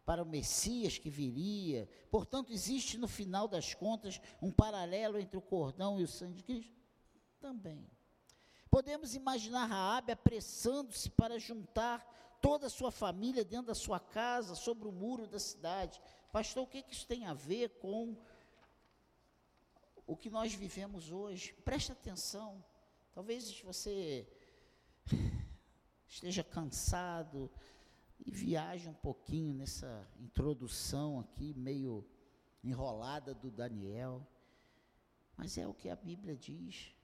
para 0.05 0.23
o 0.23 0.25
Messias 0.25 0.97
que 0.97 1.09
viria. 1.09 1.89
Portanto, 2.09 2.53
existe 2.53 2.97
no 2.97 3.07
final 3.07 3.45
das 3.45 3.73
contas 3.73 4.21
um 4.41 4.51
paralelo 4.51 5.19
entre 5.19 5.37
o 5.37 5.41
cordão 5.41 5.99
e 5.99 6.03
o 6.03 6.07
sangue 6.07 6.35
de 6.35 6.43
Cristo? 6.43 6.73
Também. 7.41 7.85
Podemos 8.69 9.15
imaginar 9.15 9.65
Raabe 9.65 10.11
apressando-se 10.11 11.09
para 11.09 11.39
juntar 11.39 12.05
toda 12.41 12.67
a 12.67 12.69
sua 12.69 12.91
família 12.91 13.43
dentro 13.43 13.67
da 13.67 13.75
sua 13.75 13.99
casa, 13.99 14.55
sobre 14.55 14.87
o 14.87 14.91
muro 14.91 15.27
da 15.27 15.39
cidade. 15.39 16.01
Pastor, 16.31 16.63
o 16.63 16.67
que, 16.67 16.81
que 16.81 16.93
isso 16.93 17.07
tem 17.07 17.25
a 17.25 17.33
ver 17.33 17.69
com 17.79 18.15
o 20.05 20.15
que 20.15 20.29
nós 20.29 20.53
vivemos 20.53 21.11
hoje? 21.11 21.53
Preste 21.65 21.91
atenção. 21.91 22.63
Talvez 23.13 23.59
você 23.61 24.27
esteja 26.07 26.43
cansado 26.43 27.51
e 28.19 28.31
viaje 28.31 28.87
um 28.87 28.93
pouquinho 28.93 29.53
nessa 29.53 30.07
introdução 30.19 31.19
aqui, 31.19 31.53
meio 31.53 32.05
enrolada 32.63 33.33
do 33.33 33.49
Daniel. 33.49 34.25
Mas 35.35 35.57
é 35.57 35.67
o 35.67 35.73
que 35.73 35.89
a 35.89 35.95
Bíblia 35.95 36.35
diz. 36.35 36.96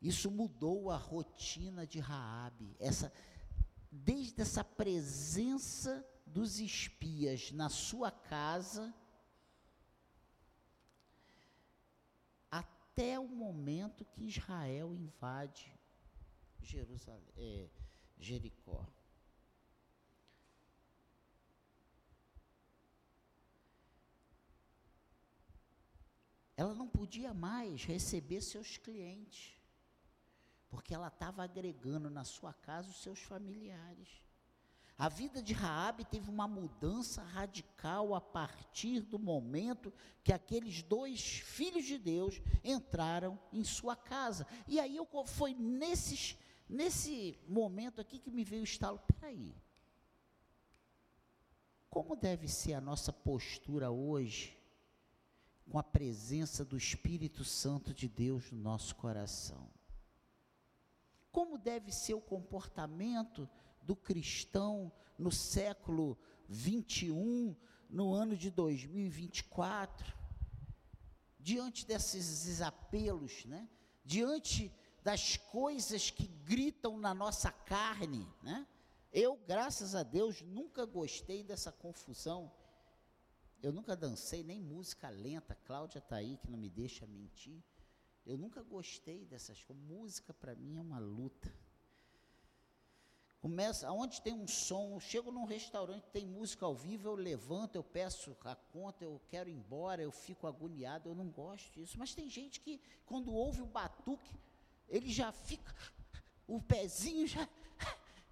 Isso 0.00 0.30
mudou 0.30 0.90
a 0.90 0.96
rotina 0.96 1.86
de 1.86 1.98
Raabe, 1.98 2.76
essa 2.78 3.12
desde 3.90 4.42
essa 4.42 4.62
presença 4.62 6.06
dos 6.26 6.60
espias 6.60 7.50
na 7.52 7.68
sua 7.68 8.10
casa 8.10 8.94
até 12.50 13.18
o 13.18 13.26
momento 13.26 14.04
que 14.04 14.24
Israel 14.24 14.94
invade 14.94 15.72
Jerusalém, 16.60 17.32
é, 17.36 17.68
Jericó. 18.18 18.86
Ela 26.56 26.74
não 26.74 26.88
podia 26.88 27.32
mais 27.32 27.84
receber 27.84 28.40
seus 28.40 28.76
clientes, 28.76 29.57
porque 30.70 30.94
ela 30.94 31.08
estava 31.08 31.42
agregando 31.42 32.10
na 32.10 32.24
sua 32.24 32.52
casa 32.52 32.90
os 32.90 33.02
seus 33.02 33.20
familiares. 33.20 34.08
A 34.96 35.08
vida 35.08 35.40
de 35.40 35.52
Raabe 35.52 36.04
teve 36.04 36.28
uma 36.28 36.48
mudança 36.48 37.22
radical 37.22 38.14
a 38.14 38.20
partir 38.20 39.00
do 39.00 39.18
momento 39.18 39.92
que 40.24 40.32
aqueles 40.32 40.82
dois 40.82 41.20
filhos 41.38 41.84
de 41.84 41.98
Deus 41.98 42.40
entraram 42.64 43.38
em 43.52 43.62
sua 43.62 43.94
casa. 43.94 44.46
E 44.66 44.80
aí 44.80 44.96
eu, 44.96 45.06
foi 45.24 45.54
nesses 45.54 46.36
Nesse 46.68 47.38
momento 47.48 48.00
aqui 48.00 48.18
que 48.18 48.30
me 48.30 48.44
veio 48.44 48.60
o 48.60 48.64
estalo, 48.64 48.98
peraí. 48.98 49.54
Como 51.88 52.14
deve 52.14 52.46
ser 52.46 52.74
a 52.74 52.80
nossa 52.80 53.10
postura 53.10 53.90
hoje, 53.90 54.54
com 55.70 55.78
a 55.78 55.82
presença 55.82 56.64
do 56.64 56.76
Espírito 56.76 57.42
Santo 57.42 57.94
de 57.94 58.06
Deus 58.06 58.52
no 58.52 58.58
nosso 58.58 58.94
coração? 58.96 59.66
Como 61.30 61.58
deve 61.58 61.92
ser 61.92 62.14
o 62.14 62.20
comportamento 62.20 63.48
do 63.82 63.94
cristão 63.94 64.92
no 65.18 65.30
século 65.30 66.18
21, 66.48 67.56
no 67.88 68.12
ano 68.12 68.36
de 68.36 68.50
2024, 68.50 70.16
diante 71.38 71.86
desses 71.86 72.60
apelos, 72.60 73.44
né? 73.44 73.68
diante 74.04 74.72
das 75.02 75.36
coisas 75.36 76.10
que 76.10 76.26
gritam 76.26 76.98
na 76.98 77.14
nossa 77.14 77.50
carne, 77.52 78.26
né? 78.42 78.66
Eu, 79.12 79.36
graças 79.46 79.94
a 79.94 80.02
Deus, 80.02 80.42
nunca 80.42 80.84
gostei 80.84 81.42
dessa 81.42 81.72
confusão. 81.72 82.52
Eu 83.62 83.72
nunca 83.72 83.96
dancei 83.96 84.42
nem 84.42 84.60
música 84.60 85.08
lenta. 85.08 85.54
Cláudia 85.54 85.98
está 85.98 86.16
aí, 86.16 86.36
que 86.36 86.50
não 86.50 86.58
me 86.58 86.68
deixa 86.68 87.06
mentir. 87.06 87.62
Eu 88.28 88.36
nunca 88.36 88.62
gostei 88.62 89.24
dessas 89.24 89.64
coisas. 89.64 89.82
Música 89.82 90.34
para 90.34 90.54
mim 90.54 90.76
é 90.76 90.82
uma 90.82 90.98
luta. 90.98 91.50
Começa, 93.40 93.88
aonde 93.88 94.20
tem 94.20 94.34
um 94.34 94.46
som, 94.46 94.92
eu 94.92 95.00
chego 95.00 95.30
num 95.30 95.44
restaurante, 95.46 96.10
tem 96.12 96.26
música 96.26 96.66
ao 96.66 96.74
vivo, 96.74 97.08
eu 97.08 97.14
levanto, 97.14 97.76
eu 97.76 97.82
peço 97.82 98.36
a 98.44 98.54
conta, 98.54 99.02
eu 99.02 99.18
quero 99.28 99.48
ir 99.48 99.54
embora, 99.54 100.02
eu 100.02 100.12
fico 100.12 100.46
agoniado, 100.46 101.08
eu 101.08 101.14
não 101.14 101.30
gosto 101.30 101.72
disso. 101.72 101.98
Mas 101.98 102.14
tem 102.14 102.28
gente 102.28 102.60
que, 102.60 102.78
quando 103.06 103.32
ouve 103.32 103.62
o 103.62 103.66
batuque, 103.66 104.34
ele 104.90 105.08
já 105.08 105.32
fica, 105.32 105.74
o 106.46 106.60
pezinho 106.60 107.26
já, 107.26 107.48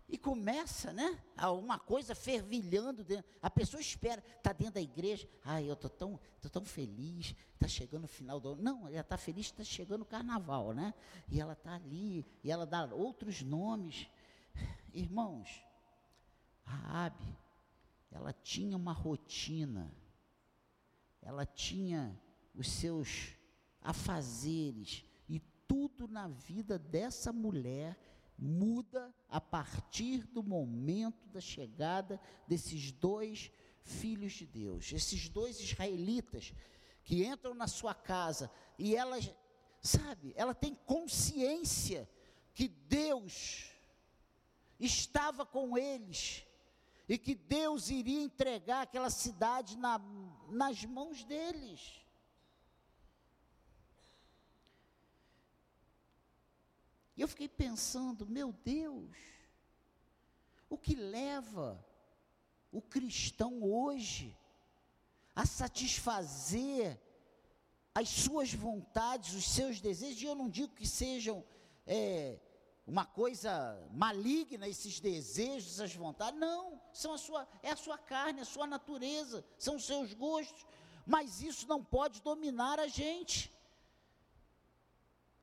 e 0.09 0.17
começa, 0.17 0.93
né? 0.93 1.21
Uma 1.61 1.79
coisa 1.79 2.15
fervilhando 2.15 3.03
dentro. 3.03 3.29
A 3.43 3.51
pessoa 3.51 3.81
espera, 3.81 4.23
está 4.37 4.53
dentro 4.53 4.75
da 4.75 4.81
igreja. 4.81 5.29
Ai, 5.45 5.69
eu 5.69 5.75
estou 5.75 5.91
tão, 5.91 6.21
tô 6.41 6.49
tão 6.49 6.65
feliz, 6.65 7.35
está 7.55 7.67
chegando 7.67 8.05
o 8.05 8.09
final 8.09 8.39
do 8.39 8.51
ano. 8.51 8.63
Não, 8.63 8.89
ela 8.89 9.01
está 9.01 9.17
feliz, 9.17 9.47
está 9.47 9.65
chegando 9.65 10.03
o 10.03 10.07
carnaval, 10.07 10.73
né? 10.73 10.95
E 11.29 11.41
ela 11.41 11.55
está 11.55 11.75
ali, 11.75 12.25
e 12.45 12.51
ela 12.51 12.65
dá 12.65 12.85
outros 12.95 13.43
nomes. 13.43 14.09
Irmãos, 14.93 15.63
a 16.65 16.71
Raabe, 16.71 17.39
ela 18.11 18.33
tinha 18.33 18.77
uma 18.77 18.93
rotina, 18.93 19.93
ela 21.21 21.45
tinha 21.45 22.17
os 22.55 22.71
seus 22.71 23.33
afazeres, 23.83 25.05
e 25.29 25.41
tudo 25.69 26.07
na 26.07 26.29
vida 26.29 26.79
dessa 26.79 27.33
mulher 27.33 27.99
muda 28.39 29.15
a 29.29 29.41
partir 29.41 30.27
do 30.27 30.43
momento 30.43 31.29
da 31.29 31.41
chegada 31.41 32.21
desses 32.47 32.93
dois 32.93 33.51
filhos 33.83 34.33
de 34.33 34.47
Deus, 34.47 34.93
esses 34.93 35.29
dois 35.29 35.61
israelitas 35.61 36.53
que 37.05 37.25
entram 37.25 37.55
na 37.55 37.69
sua 37.69 37.95
casa 37.95 38.51
e 38.79 38.97
ela, 38.97 39.19
sabe, 39.81 40.33
ela 40.37 40.55
tem 40.55 40.75
consciência 40.75 42.09
que 42.53 42.69
Deus 42.69 43.71
estava 44.79 45.47
com 45.47 45.79
eles 45.79 46.45
e 47.09 47.17
que 47.17 47.35
Deus 47.35 47.89
iria 47.91 48.21
entregar 48.21 48.83
aquela 48.83 49.11
cidade 49.11 49.77
na, 49.79 50.01
nas 50.51 50.85
mãos 50.85 51.25
deles. 51.25 52.06
E 57.17 57.23
eu 57.23 57.29
fiquei 57.29 57.49
pensando, 57.49 58.27
meu 58.27 58.53
Deus, 58.53 59.17
o 60.69 60.77
que 60.77 60.95
leva 60.95 61.83
o 62.71 62.83
cristão 62.83 63.63
hoje 63.63 64.37
a 65.35 65.47
satisfazer 65.47 67.01
as 67.95 68.11
suas 68.11 68.53
vontades, 68.53 69.35
os 69.35 69.49
seus 69.49 69.81
desejos, 69.81 70.21
e 70.21 70.27
eu 70.27 70.35
não 70.35 70.51
digo 70.51 70.75
que 70.75 70.87
sejam 70.87 71.43
é, 71.87 72.39
uma 72.87 73.07
coisa 73.07 73.83
maligna 73.93 74.69
esses 74.69 75.01
desejos, 75.01 75.73
essas 75.73 75.95
vontades, 75.95 76.39
não, 76.39 76.79
são 76.93 77.15
a 77.15 77.19
sua, 77.19 77.49
é 77.63 77.71
a 77.71 77.77
sua 77.77 77.97
carne, 77.97 78.43
a 78.43 78.45
sua 78.45 78.67
natureza, 78.67 79.43
são 79.59 79.77
os 79.77 79.87
seus 79.87 80.13
gostos, 80.13 80.67
mas 81.07 81.41
isso 81.41 81.67
não 81.67 81.83
pode 81.83 82.21
dominar 82.21 82.79
a 82.79 82.89
gente. 82.89 83.56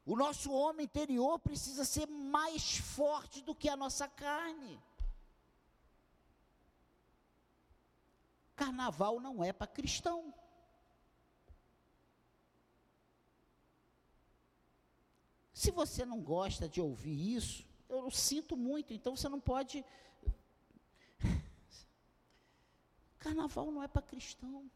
O 0.05 0.15
nosso 0.17 0.51
homem 0.51 0.85
interior 0.85 1.39
precisa 1.39 1.85
ser 1.85 2.07
mais 2.07 2.77
forte 2.77 3.41
do 3.41 3.55
que 3.55 3.69
a 3.69 3.77
nossa 3.77 4.07
carne. 4.07 4.81
Carnaval 8.55 9.19
não 9.19 9.43
é 9.43 9.53
para 9.53 9.65
cristão. 9.65 10.33
Se 15.53 15.71
você 15.71 16.03
não 16.03 16.21
gosta 16.21 16.67
de 16.67 16.81
ouvir 16.81 17.35
isso, 17.35 17.65
eu 17.87 18.11
sinto 18.11 18.57
muito, 18.57 18.93
então 18.93 19.15
você 19.15 19.29
não 19.29 19.39
pode. 19.39 19.85
Carnaval 23.19 23.71
não 23.71 23.81
é 23.81 23.87
para 23.87 24.01
cristão. 24.01 24.69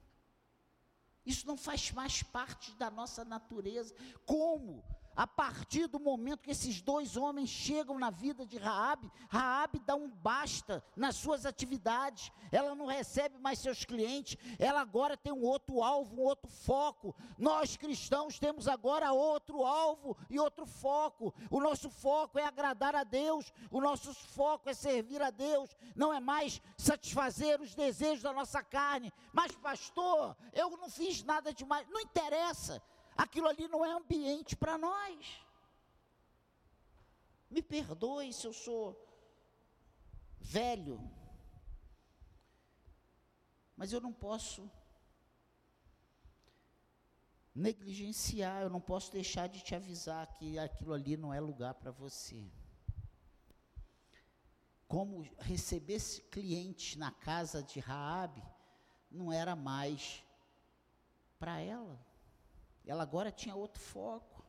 Isso 1.25 1.45
não 1.45 1.57
faz 1.57 1.91
mais 1.91 2.23
parte 2.23 2.71
da 2.75 2.89
nossa 2.89 3.25
natureza. 3.25 3.93
Como? 4.25 4.81
A 5.17 5.25
partir 5.25 5.87
do 5.87 5.99
momento 5.99 6.43
que 6.43 6.51
esses 6.51 6.79
dois 6.79 7.17
homens 7.17 7.49
chegam 7.49 7.97
na 7.97 8.11
vida 8.11 8.45
de 8.45 8.55
Raabe, 8.59 9.11
Raabe 9.27 9.79
dá 9.79 9.95
um 9.95 10.07
basta 10.07 10.83
nas 10.95 11.15
suas 11.15 11.43
atividades. 11.43 12.31
Ela 12.51 12.75
não 12.75 12.85
recebe 12.85 13.39
mais 13.39 13.57
seus 13.57 13.83
clientes, 13.83 14.37
ela 14.59 14.79
agora 14.79 15.17
tem 15.17 15.33
um 15.33 15.41
outro 15.41 15.81
alvo, 15.81 16.15
um 16.15 16.23
outro 16.23 16.51
foco. 16.51 17.15
Nós 17.35 17.75
cristãos 17.75 18.37
temos 18.37 18.67
agora 18.67 19.11
outro 19.11 19.65
alvo 19.65 20.15
e 20.29 20.39
outro 20.39 20.67
foco. 20.67 21.33
O 21.49 21.59
nosso 21.59 21.89
foco 21.89 22.37
é 22.37 22.45
agradar 22.45 22.95
a 22.95 23.03
Deus, 23.03 23.51
o 23.71 23.81
nosso 23.81 24.13
foco 24.13 24.69
é 24.69 24.73
servir 24.75 25.19
a 25.23 25.31
Deus, 25.31 25.75
não 25.95 26.13
é 26.13 26.19
mais 26.19 26.61
satisfazer 26.77 27.59
os 27.59 27.73
desejos 27.73 28.21
da 28.21 28.31
nossa 28.31 28.61
carne. 28.61 29.11
Mas 29.33 29.51
pastor, 29.53 30.37
eu 30.53 30.69
não 30.77 30.91
fiz 30.91 31.23
nada 31.23 31.51
demais, 31.51 31.87
não 31.89 32.01
interessa 32.01 32.79
aquilo 33.17 33.47
ali 33.47 33.67
não 33.67 33.83
é 33.83 33.91
ambiente 33.91 34.55
para 34.55 34.77
nós. 34.77 35.41
Me 37.49 37.61
perdoe 37.61 38.31
se 38.31 38.45
eu 38.45 38.53
sou 38.53 38.95
velho, 40.39 40.99
mas 43.75 43.91
eu 43.91 43.99
não 43.99 44.13
posso 44.13 44.69
negligenciar, 47.55 48.61
eu 48.61 48.69
não 48.69 48.79
posso 48.79 49.11
deixar 49.11 49.47
de 49.47 49.61
te 49.61 49.73
avisar 49.73 50.27
que 50.35 50.59
aquilo 50.59 50.93
ali 50.93 51.17
não 51.17 51.33
é 51.33 51.39
lugar 51.39 51.73
para 51.73 51.89
você. 51.89 52.51
Como 54.87 55.23
receber 55.39 55.99
clientes 56.29 56.95
na 56.95 57.11
casa 57.11 57.63
de 57.63 57.79
Raabe 57.79 58.43
não 59.09 59.33
era 59.33 59.55
mais 59.55 60.23
para 61.39 61.59
ela. 61.59 62.06
Ela 62.87 63.03
agora 63.03 63.31
tinha 63.31 63.55
outro 63.55 63.81
foco. 63.81 64.43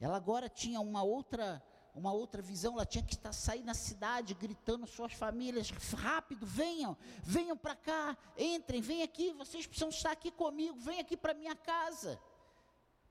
Ela 0.00 0.16
agora 0.16 0.48
tinha 0.48 0.80
uma 0.80 1.02
outra 1.02 1.62
uma 1.94 2.12
outra 2.12 2.40
visão, 2.40 2.74
ela 2.74 2.86
tinha 2.86 3.02
que 3.02 3.14
estar 3.14 3.32
sair 3.32 3.64
na 3.64 3.74
cidade 3.74 4.32
gritando 4.34 4.86
suas 4.86 5.12
famílias, 5.12 5.70
rápido, 5.96 6.46
venham, 6.46 6.96
venham 7.22 7.56
para 7.56 7.74
cá, 7.74 8.16
entrem, 8.38 8.80
vem 8.80 9.02
aqui, 9.02 9.32
vocês 9.32 9.66
precisam 9.66 9.88
estar 9.88 10.12
aqui 10.12 10.30
comigo, 10.30 10.78
vem 10.78 11.00
aqui 11.00 11.16
para 11.16 11.34
minha 11.34 11.54
casa. 11.56 12.20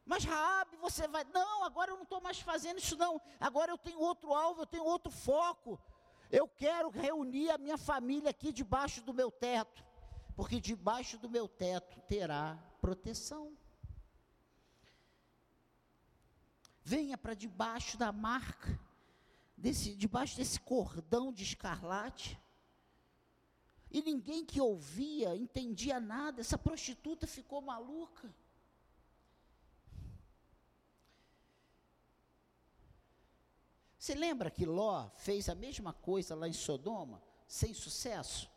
Mas 0.06 0.24
Raab, 0.24 0.76
você 0.78 1.08
vai, 1.08 1.24
não, 1.26 1.64
agora 1.66 1.92
eu 1.92 1.96
não 1.96 2.04
estou 2.04 2.22
mais 2.22 2.40
fazendo 2.40 2.80
isso 2.80 2.98
não, 2.98 3.22
agora 3.40 3.72
eu 3.72 3.78
tenho 3.78 4.00
outro 4.00 4.34
alvo, 4.34 4.62
eu 4.62 4.66
tenho 4.66 4.86
outro 4.86 5.12
foco. 5.12 5.80
Eu 6.32 6.48
quero 6.48 6.90
reunir 6.90 7.50
a 7.50 7.58
minha 7.58 7.78
família 7.78 8.30
aqui 8.30 8.52
debaixo 8.52 9.02
do 9.02 9.14
meu 9.14 9.30
teto, 9.32 9.84
porque 10.36 10.60
debaixo 10.60 11.18
do 11.18 11.30
meu 11.30 11.48
teto 11.48 12.00
terá 12.02 12.58
proteção. 12.80 13.59
Venha 16.90 17.16
para 17.16 17.36
debaixo 17.36 18.00
da 18.00 18.12
marca, 18.12 18.80
desse, 19.56 19.96
debaixo 19.96 20.36
desse 20.36 20.60
cordão 20.60 21.32
de 21.32 21.44
escarlate. 21.44 22.40
E 23.92 24.02
ninguém 24.02 24.44
que 24.44 24.60
ouvia 24.60 25.36
entendia 25.36 26.00
nada, 26.00 26.42
essa 26.42 26.58
prostituta 26.58 27.28
ficou 27.28 27.62
maluca. 27.62 28.34
Você 34.00 34.16
lembra 34.16 34.50
que 34.50 34.66
Ló 34.66 35.10
fez 35.16 35.48
a 35.48 35.54
mesma 35.54 35.94
coisa 35.94 36.34
lá 36.34 36.48
em 36.48 36.54
Sodoma, 36.54 37.22
sem 37.48 37.72
sucesso? 37.72 38.50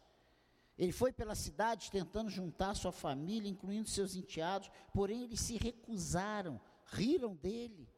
Ele 0.78 0.92
foi 0.92 1.12
pela 1.12 1.34
cidade 1.34 1.90
tentando 1.90 2.30
juntar 2.30 2.74
sua 2.74 2.92
família, 2.92 3.50
incluindo 3.50 3.90
seus 3.90 4.16
enteados, 4.16 4.70
porém 4.94 5.24
eles 5.24 5.40
se 5.40 5.58
recusaram, 5.58 6.58
riram 6.86 7.34
dele. 7.34 7.91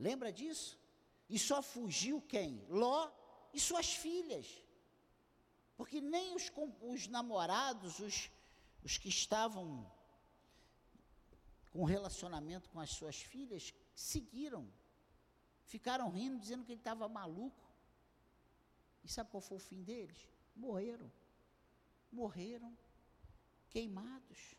Lembra 0.00 0.32
disso? 0.32 0.78
E 1.28 1.38
só 1.38 1.60
fugiu 1.62 2.22
quem? 2.22 2.64
Ló 2.68 3.10
e 3.52 3.60
suas 3.60 3.92
filhas. 3.92 4.46
Porque 5.76 6.00
nem 6.00 6.34
os, 6.34 6.50
os 6.80 7.06
namorados, 7.06 7.98
os, 8.00 8.30
os 8.82 8.96
que 8.96 9.10
estavam 9.10 9.90
com 11.70 11.84
relacionamento 11.84 12.70
com 12.70 12.80
as 12.80 12.90
suas 12.90 13.20
filhas, 13.20 13.74
seguiram. 13.94 14.66
Ficaram 15.66 16.08
rindo, 16.10 16.38
dizendo 16.38 16.64
que 16.64 16.72
ele 16.72 16.80
estava 16.80 17.06
maluco. 17.06 17.70
E 19.04 19.08
sabe 19.08 19.30
qual 19.30 19.40
foi 19.42 19.58
o 19.58 19.60
fim 19.60 19.82
deles? 19.82 20.26
Morreram. 20.56 21.12
Morreram 22.10 22.76
queimados. 23.68 24.56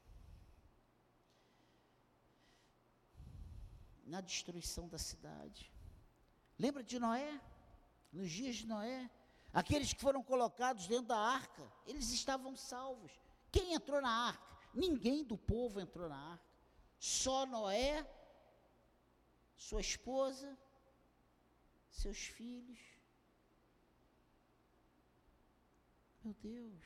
Na 4.12 4.20
destruição 4.20 4.90
da 4.90 4.98
cidade. 4.98 5.72
Lembra 6.60 6.84
de 6.84 7.00
Noé? 7.00 7.40
Nos 8.12 8.30
dias 8.30 8.58
de 8.58 8.68
Noé? 8.68 9.10
Aqueles 9.54 9.94
que 9.94 10.02
foram 10.02 10.22
colocados 10.22 10.86
dentro 10.86 11.06
da 11.08 11.18
arca, 11.18 11.72
eles 11.86 12.12
estavam 12.12 12.54
salvos. 12.58 13.14
Quem 13.50 13.74
entrou 13.74 14.02
na 14.02 14.12
arca? 14.28 14.58
Ninguém 14.74 15.24
do 15.24 15.38
povo 15.38 15.80
entrou 15.80 16.10
na 16.10 16.34
arca. 16.34 16.52
Só 17.00 17.46
Noé, 17.46 18.06
sua 19.56 19.80
esposa, 19.80 20.60
seus 21.90 22.18
filhos. 22.18 22.82
Meu 26.22 26.34
Deus. 26.34 26.84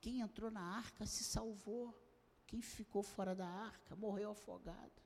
Quem 0.00 0.20
entrou 0.20 0.50
na 0.50 0.78
arca 0.78 1.06
se 1.06 1.22
salvou. 1.22 2.01
Quem 2.52 2.60
ficou 2.60 3.02
fora 3.02 3.34
da 3.34 3.46
arca 3.46 3.96
morreu 3.96 4.32
afogado. 4.32 5.00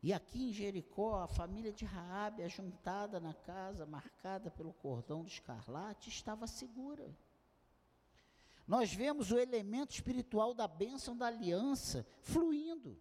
E 0.00 0.12
aqui 0.12 0.50
em 0.50 0.52
Jericó, 0.52 1.20
a 1.20 1.26
família 1.26 1.72
de 1.72 1.84
Raabe, 1.84 2.44
ajuntada 2.44 3.18
na 3.18 3.34
casa, 3.34 3.84
marcada 3.86 4.52
pelo 4.52 4.72
cordão 4.72 5.24
de 5.24 5.32
escarlate, 5.32 6.10
estava 6.10 6.46
segura. 6.46 7.12
Nós 8.68 8.94
vemos 8.94 9.32
o 9.32 9.36
elemento 9.36 9.90
espiritual 9.90 10.54
da 10.54 10.68
bênção 10.68 11.16
da 11.16 11.26
aliança 11.26 12.06
fluindo. 12.22 12.96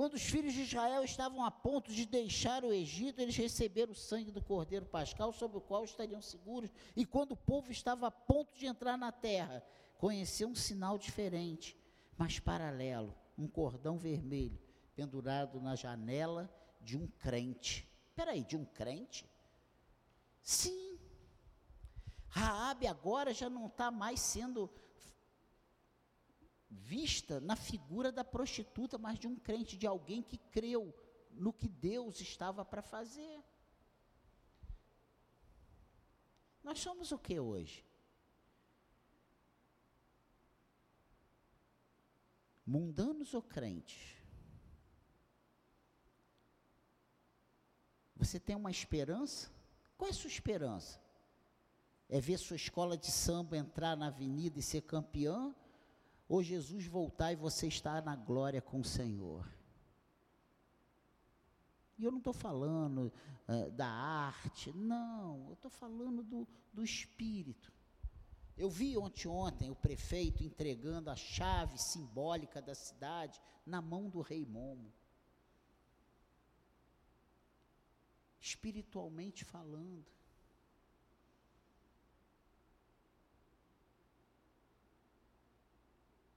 Quando 0.00 0.14
os 0.14 0.22
filhos 0.22 0.54
de 0.54 0.62
Israel 0.62 1.04
estavam 1.04 1.44
a 1.44 1.50
ponto 1.50 1.92
de 1.92 2.06
deixar 2.06 2.64
o 2.64 2.72
Egito, 2.72 3.20
eles 3.20 3.36
receberam 3.36 3.92
o 3.92 3.94
sangue 3.94 4.30
do 4.30 4.40
cordeiro 4.40 4.86
pascal, 4.86 5.30
sobre 5.30 5.58
o 5.58 5.60
qual 5.60 5.84
estariam 5.84 6.22
seguros. 6.22 6.70
E 6.96 7.04
quando 7.04 7.32
o 7.32 7.36
povo 7.36 7.70
estava 7.70 8.06
a 8.06 8.10
ponto 8.10 8.56
de 8.56 8.64
entrar 8.64 8.96
na 8.96 9.12
terra, 9.12 9.62
conheceu 9.98 10.48
um 10.48 10.54
sinal 10.54 10.96
diferente, 10.96 11.76
mas 12.16 12.38
paralelo 12.38 13.14
um 13.36 13.46
cordão 13.46 13.98
vermelho 13.98 14.58
pendurado 14.96 15.60
na 15.60 15.76
janela 15.76 16.50
de 16.80 16.96
um 16.96 17.06
crente. 17.06 17.86
Espera 18.08 18.30
aí, 18.30 18.42
de 18.42 18.56
um 18.56 18.64
crente? 18.64 19.28
Sim. 20.40 20.98
Raabe 22.26 22.86
agora 22.86 23.34
já 23.34 23.50
não 23.50 23.66
está 23.66 23.90
mais 23.90 24.18
sendo 24.18 24.70
vista 26.70 27.40
na 27.40 27.56
figura 27.56 28.12
da 28.12 28.24
prostituta, 28.24 28.96
mas 28.96 29.18
de 29.18 29.26
um 29.26 29.36
crente, 29.36 29.76
de 29.76 29.86
alguém 29.86 30.22
que 30.22 30.38
creu 30.38 30.94
no 31.32 31.52
que 31.52 31.68
Deus 31.68 32.20
estava 32.20 32.64
para 32.64 32.82
fazer. 32.82 33.42
Nós 36.62 36.78
somos 36.78 37.10
o 37.10 37.18
que 37.18 37.40
hoje? 37.40 37.84
Mundanos 42.64 43.34
ou 43.34 43.42
crentes? 43.42 44.16
Você 48.14 48.38
tem 48.38 48.54
uma 48.54 48.70
esperança? 48.70 49.50
Qual 49.96 50.08
é 50.08 50.12
a 50.12 50.14
sua 50.14 50.28
esperança? 50.28 51.00
É 52.08 52.20
ver 52.20 52.38
sua 52.38 52.56
escola 52.56 52.96
de 52.96 53.10
samba 53.10 53.56
entrar 53.56 53.96
na 53.96 54.08
avenida 54.08 54.58
e 54.58 54.62
ser 54.62 54.82
campeã? 54.82 55.54
Ou 56.30 56.44
Jesus 56.44 56.86
voltar 56.86 57.32
e 57.32 57.36
você 57.36 57.66
estar 57.66 58.04
na 58.04 58.14
glória 58.14 58.62
com 58.62 58.78
o 58.78 58.84
Senhor. 58.84 59.44
E 61.98 62.04
eu 62.04 62.12
não 62.12 62.18
estou 62.18 62.32
falando 62.32 63.12
uh, 63.48 63.70
da 63.72 63.88
arte, 63.88 64.72
não, 64.72 65.48
eu 65.48 65.54
estou 65.54 65.72
falando 65.72 66.22
do, 66.22 66.46
do 66.72 66.84
espírito. 66.84 67.72
Eu 68.56 68.70
vi 68.70 68.96
ontem, 68.96 69.26
ontem 69.26 69.70
o 69.72 69.74
prefeito 69.74 70.44
entregando 70.44 71.10
a 71.10 71.16
chave 71.16 71.76
simbólica 71.76 72.62
da 72.62 72.76
cidade 72.76 73.42
na 73.66 73.82
mão 73.82 74.08
do 74.08 74.20
rei 74.20 74.46
Momo. 74.46 74.92
Espiritualmente 78.38 79.44
falando. 79.44 80.06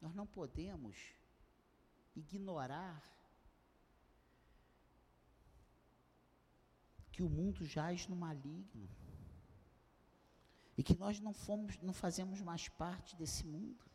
Nós 0.04 0.14
não 0.14 0.28
podemos 0.28 0.98
ignorar 2.14 3.02
que 7.10 7.24
o 7.24 7.30
mundo 7.30 7.66
jaz 7.66 8.06
no 8.10 8.16
maligno 8.18 8.90
e 10.78 10.84
que 10.84 10.94
nós 10.94 11.22
não 11.22 11.34
fomos, 11.34 11.80
não 11.82 11.94
fazemos 11.94 12.42
mais 12.42 12.68
parte 12.68 13.16
desse 13.16 13.46
mundo. 13.46 13.86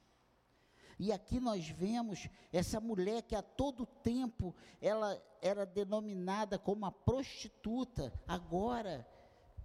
E 0.99 1.12
aqui 1.12 1.38
nós 1.38 1.68
vemos 1.68 2.27
essa 2.51 2.81
mulher 2.81 3.21
que 3.21 3.35
a 3.35 3.42
todo 3.42 3.85
tempo 3.85 4.57
ela 4.81 5.23
era 5.42 5.66
denominada 5.66 6.59
como 6.59 6.87
a 6.87 6.90
prostituta, 6.90 8.18
agora 8.27 9.07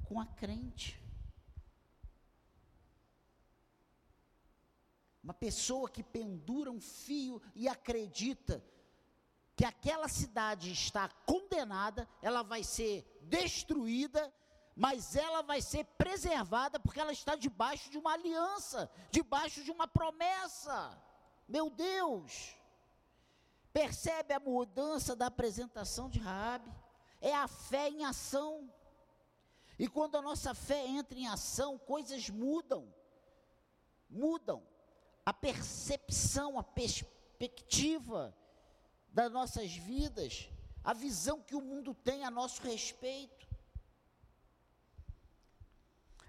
com 0.03 0.19
a 0.19 0.25
crente. 0.25 1.01
Uma 5.23 5.33
pessoa 5.33 5.89
que 5.89 6.03
pendura 6.03 6.69
um 6.69 6.81
fio 6.81 7.41
e 7.55 7.69
acredita 7.69 8.61
que 9.55 9.63
aquela 9.63 10.09
cidade 10.09 10.69
está 10.69 11.07
condenada, 11.25 12.09
ela 12.21 12.43
vai 12.43 12.61
ser 12.61 13.05
destruída, 13.21 14.33
mas 14.75 15.15
ela 15.15 15.41
vai 15.41 15.61
ser 15.61 15.85
preservada 15.97 16.77
porque 16.77 16.99
ela 16.99 17.13
está 17.13 17.35
debaixo 17.35 17.89
de 17.89 17.97
uma 17.97 18.13
aliança, 18.13 18.91
debaixo 19.11 19.63
de 19.63 19.71
uma 19.71 19.87
promessa. 19.87 21.01
Meu 21.47 21.69
Deus! 21.69 22.57
Percebe 23.71 24.33
a 24.33 24.39
mudança 24.41 25.15
da 25.15 25.27
apresentação 25.27 26.09
de 26.09 26.19
Raabe? 26.19 26.69
É 27.21 27.33
a 27.33 27.47
fé 27.47 27.89
em 27.89 28.03
ação. 28.03 28.69
E 29.79 29.87
quando 29.87 30.17
a 30.17 30.21
nossa 30.21 30.53
fé 30.53 30.85
entra 30.85 31.17
em 31.17 31.27
ação, 31.27 31.77
coisas 31.77 32.29
mudam. 32.29 32.93
Mudam 34.09 34.72
a 35.25 35.33
percepção, 35.33 36.59
a 36.59 36.63
perspectiva 36.63 38.35
das 39.09 39.31
nossas 39.31 39.71
vidas, 39.73 40.49
a 40.83 40.93
visão 40.93 41.41
que 41.41 41.55
o 41.55 41.61
mundo 41.61 41.93
tem 41.93 42.25
a 42.25 42.31
nosso 42.31 42.61
respeito. 42.61 43.47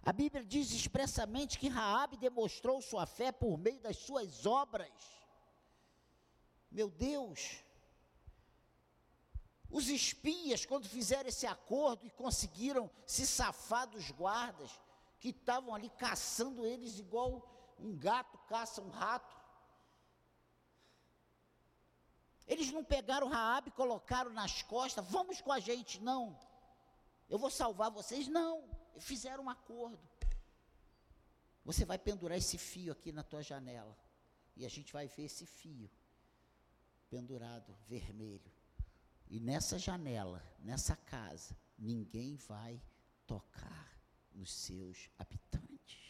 A 0.02 0.12
Bíblia 0.12 0.44
diz 0.44 0.70
expressamente 0.70 1.58
que 1.58 1.68
Raabe 1.68 2.16
demonstrou 2.18 2.80
sua 2.82 3.06
fé 3.06 3.32
por 3.32 3.56
meio 3.56 3.80
das 3.80 3.96
suas 3.96 4.44
obras. 4.44 4.92
Meu 6.70 6.90
Deus, 6.90 7.64
os 9.70 9.88
espias, 9.88 10.66
quando 10.66 10.88
fizeram 10.88 11.28
esse 11.28 11.46
acordo 11.46 12.06
e 12.06 12.10
conseguiram 12.10 12.90
se 13.06 13.26
safar 13.26 13.88
dos 13.88 14.10
guardas, 14.10 14.70
que 15.18 15.30
estavam 15.30 15.74
ali 15.74 15.88
caçando 15.88 16.66
eles 16.66 16.98
igual 16.98 17.53
um 17.78 17.96
gato 17.96 18.38
caça 18.46 18.80
um 18.80 18.90
rato. 18.90 19.34
Eles 22.46 22.70
não 22.70 22.84
pegaram 22.84 23.28
Raabe 23.28 23.68
e 23.68 23.72
colocaram 23.72 24.30
nas 24.30 24.62
costas, 24.62 25.06
vamos 25.08 25.40
com 25.40 25.50
a 25.50 25.58
gente, 25.58 26.00
não. 26.00 26.38
Eu 27.28 27.38
vou 27.38 27.50
salvar 27.50 27.90
vocês, 27.90 28.28
não. 28.28 28.68
Fizeram 28.98 29.44
um 29.44 29.50
acordo. 29.50 29.98
Você 31.64 31.84
vai 31.84 31.98
pendurar 31.98 32.36
esse 32.36 32.58
fio 32.58 32.92
aqui 32.92 33.10
na 33.10 33.22
tua 33.22 33.42
janela. 33.42 33.96
E 34.54 34.66
a 34.66 34.68
gente 34.68 34.92
vai 34.92 35.08
ver 35.08 35.24
esse 35.24 35.46
fio 35.46 35.90
pendurado, 37.08 37.74
vermelho. 37.88 38.52
E 39.28 39.40
nessa 39.40 39.78
janela, 39.78 40.44
nessa 40.58 40.94
casa, 40.94 41.56
ninguém 41.78 42.36
vai 42.36 42.80
tocar 43.26 43.98
nos 44.32 44.52
seus 44.52 45.08
habitantes. 45.18 46.03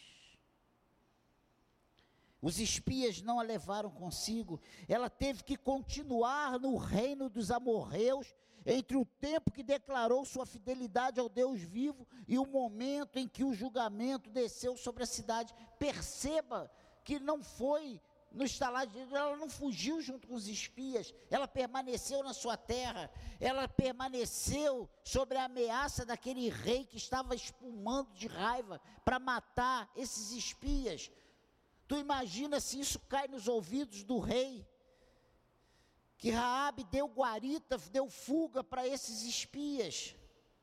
Os 2.45 2.61
espias 2.61 3.23
não 3.23 3.41
a 3.41 3.43
levaram 3.43 3.89
consigo. 3.91 4.61
Ela 4.87 5.09
teve 5.09 5.43
que 5.43 5.57
continuar 5.57 6.61
no 6.61 6.77
reino 6.77 7.31
dos 7.31 7.51
amorreus 7.51 8.35
entre 8.67 8.99
o 8.99 9.07
tempo 9.07 9.51
que 9.51 9.63
declarou 9.63 10.27
sua 10.27 10.45
fidelidade 10.45 11.19
ao 11.19 11.27
Deus 11.27 11.63
vivo 11.63 12.07
e 12.29 12.39
o 12.39 12.45
momento 12.45 13.19
em 13.19 13.27
que 13.27 13.43
o 13.43 13.55
julgamento 13.55 14.29
desceu 14.29 14.77
sobre 14.77 15.05
a 15.05 15.07
cidade. 15.07 15.55
Perceba 15.79 16.71
que 17.03 17.19
não 17.19 17.43
foi 17.43 17.99
no 18.31 18.45
estalar 18.45 18.87
de 18.87 18.99
ela 19.01 19.37
não 19.39 19.49
fugiu 19.49 20.03
junto 20.03 20.27
com 20.27 20.35
os 20.35 20.47
espias, 20.47 21.15
ela 21.31 21.49
permaneceu 21.49 22.23
na 22.23 22.35
sua 22.35 22.57
terra, 22.57 23.09
ela 23.41 23.67
permaneceu 23.69 24.87
sobre 25.03 25.39
a 25.39 25.45
ameaça 25.45 26.05
daquele 26.05 26.51
rei 26.51 26.85
que 26.85 26.97
estava 26.99 27.35
espumando 27.35 28.13
de 28.13 28.27
raiva 28.27 28.81
para 29.03 29.19
matar 29.19 29.89
esses 29.97 30.33
espias. 30.33 31.11
Tu 31.87 31.97
imagina 31.97 32.61
se 32.61 32.81
isso 32.81 32.99
cai 33.01 33.29
nos 33.29 33.47
ouvidos 33.47 34.03
do 34.03 34.19
rei? 34.19 34.67
Que 36.17 36.31
Raabe 36.31 36.85
deu 36.85 37.07
guarita, 37.07 37.77
deu 37.91 38.09
fuga 38.09 38.65
para 38.65 38.87
esses 38.87 39.23
espias. 39.23 40.17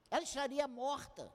Ela 0.09 0.23
estaria 0.23 0.67
morta. 0.67 1.31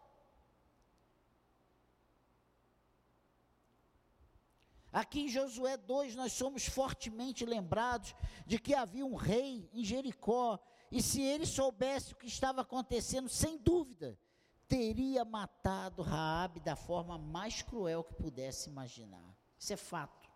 Aqui 4.92 5.20
em 5.20 5.28
Josué 5.28 5.76
2, 5.76 6.16
nós 6.16 6.32
somos 6.32 6.66
fortemente 6.66 7.44
lembrados 7.44 8.14
de 8.46 8.58
que 8.58 8.74
havia 8.74 9.04
um 9.04 9.14
rei 9.14 9.68
em 9.74 9.84
Jericó, 9.84 10.58
e 10.90 11.02
se 11.02 11.20
ele 11.20 11.44
soubesse 11.44 12.14
o 12.14 12.16
que 12.16 12.26
estava 12.26 12.62
acontecendo, 12.62 13.28
sem 13.28 13.58
dúvida, 13.58 14.18
teria 14.66 15.22
matado 15.22 16.02
Raabe 16.02 16.60
da 16.60 16.74
forma 16.74 17.18
mais 17.18 17.60
cruel 17.60 18.02
que 18.02 18.14
pudesse 18.14 18.70
imaginar. 18.70 19.35
Isso 19.58 19.72
é 19.72 19.76
fato. 19.76 20.28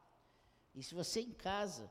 E 0.74 0.82
se 0.82 0.94
você 0.94 1.20
em 1.20 1.32
casa, 1.32 1.90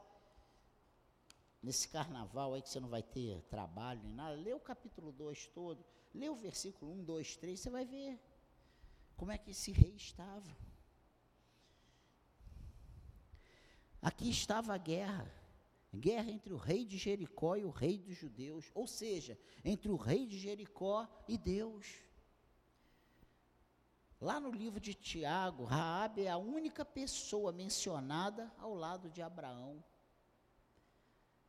nesse 1.62 1.88
carnaval 1.88 2.54
aí 2.54 2.62
que 2.62 2.70
você 2.70 2.80
não 2.80 2.90
vai 2.90 3.04
ter 3.04 3.42
trabalho 3.44 4.02
nem 4.04 4.14
nada, 4.14 4.36
lê 4.36 4.54
o 4.54 4.60
capítulo 4.60 5.12
2 5.12 5.48
todo, 5.48 5.86
lê 6.14 6.30
o 6.30 6.36
versículo 6.36 6.92
1, 6.92 7.04
2, 7.04 7.36
3, 7.38 7.60
você 7.60 7.70
vai 7.70 7.86
ver 7.86 8.20
como 9.16 9.32
é 9.32 9.38
que 9.38 9.52
esse 9.52 9.72
rei 9.72 9.96
estava. 9.96 10.58
Aqui 14.02 14.30
estava 14.30 14.74
a 14.74 14.78
guerra. 14.78 15.30
Guerra 15.94 16.30
entre 16.32 16.54
o 16.54 16.58
rei 16.58 16.86
de 16.86 16.98
Jericó 16.98 17.56
e 17.56 17.66
o 17.66 17.72
rei 17.72 17.98
dos 17.98 18.16
judeus, 18.16 18.72
ou 18.76 18.88
seja, 18.88 19.38
entre 19.66 19.90
o 19.90 19.96
rei 19.96 20.28
de 20.28 20.38
Jericó 20.38 21.08
e 21.28 21.38
Deus. 21.38 21.88
Lá 24.20 24.40
no 24.40 24.52
livro 24.52 24.80
de 24.80 24.94
Tiago, 24.94 25.64
Raabe 25.64 26.24
é 26.24 26.30
a 26.30 26.38
única 26.38 26.84
pessoa 26.84 27.52
mencionada 27.52 28.52
ao 28.58 28.74
lado 28.74 29.10
de 29.10 29.22
Abraão. 29.22 29.84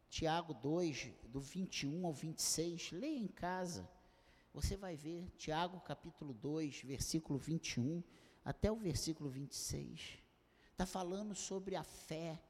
Tiago 0.09 0.55
2, 0.55 1.13
do 1.25 1.41
21 1.41 2.07
ao 2.07 2.13
26, 2.13 2.93
leia 2.93 3.19
em 3.19 3.29
casa. 3.29 3.89
Você 4.53 4.77
vai 4.77 4.97
ver 4.97 5.31
Tiago 5.37 5.81
capítulo 5.81 6.33
2, 6.35 6.83
versículo 6.83 7.39
21 7.39 8.03
até 8.45 8.71
o 8.71 8.77
versículo 8.77 9.29
26 9.29 10.21
está 10.81 10.87
falando 10.87 11.35
sobre 11.35 11.77
a 11.77 11.85
fé. 11.85 12.41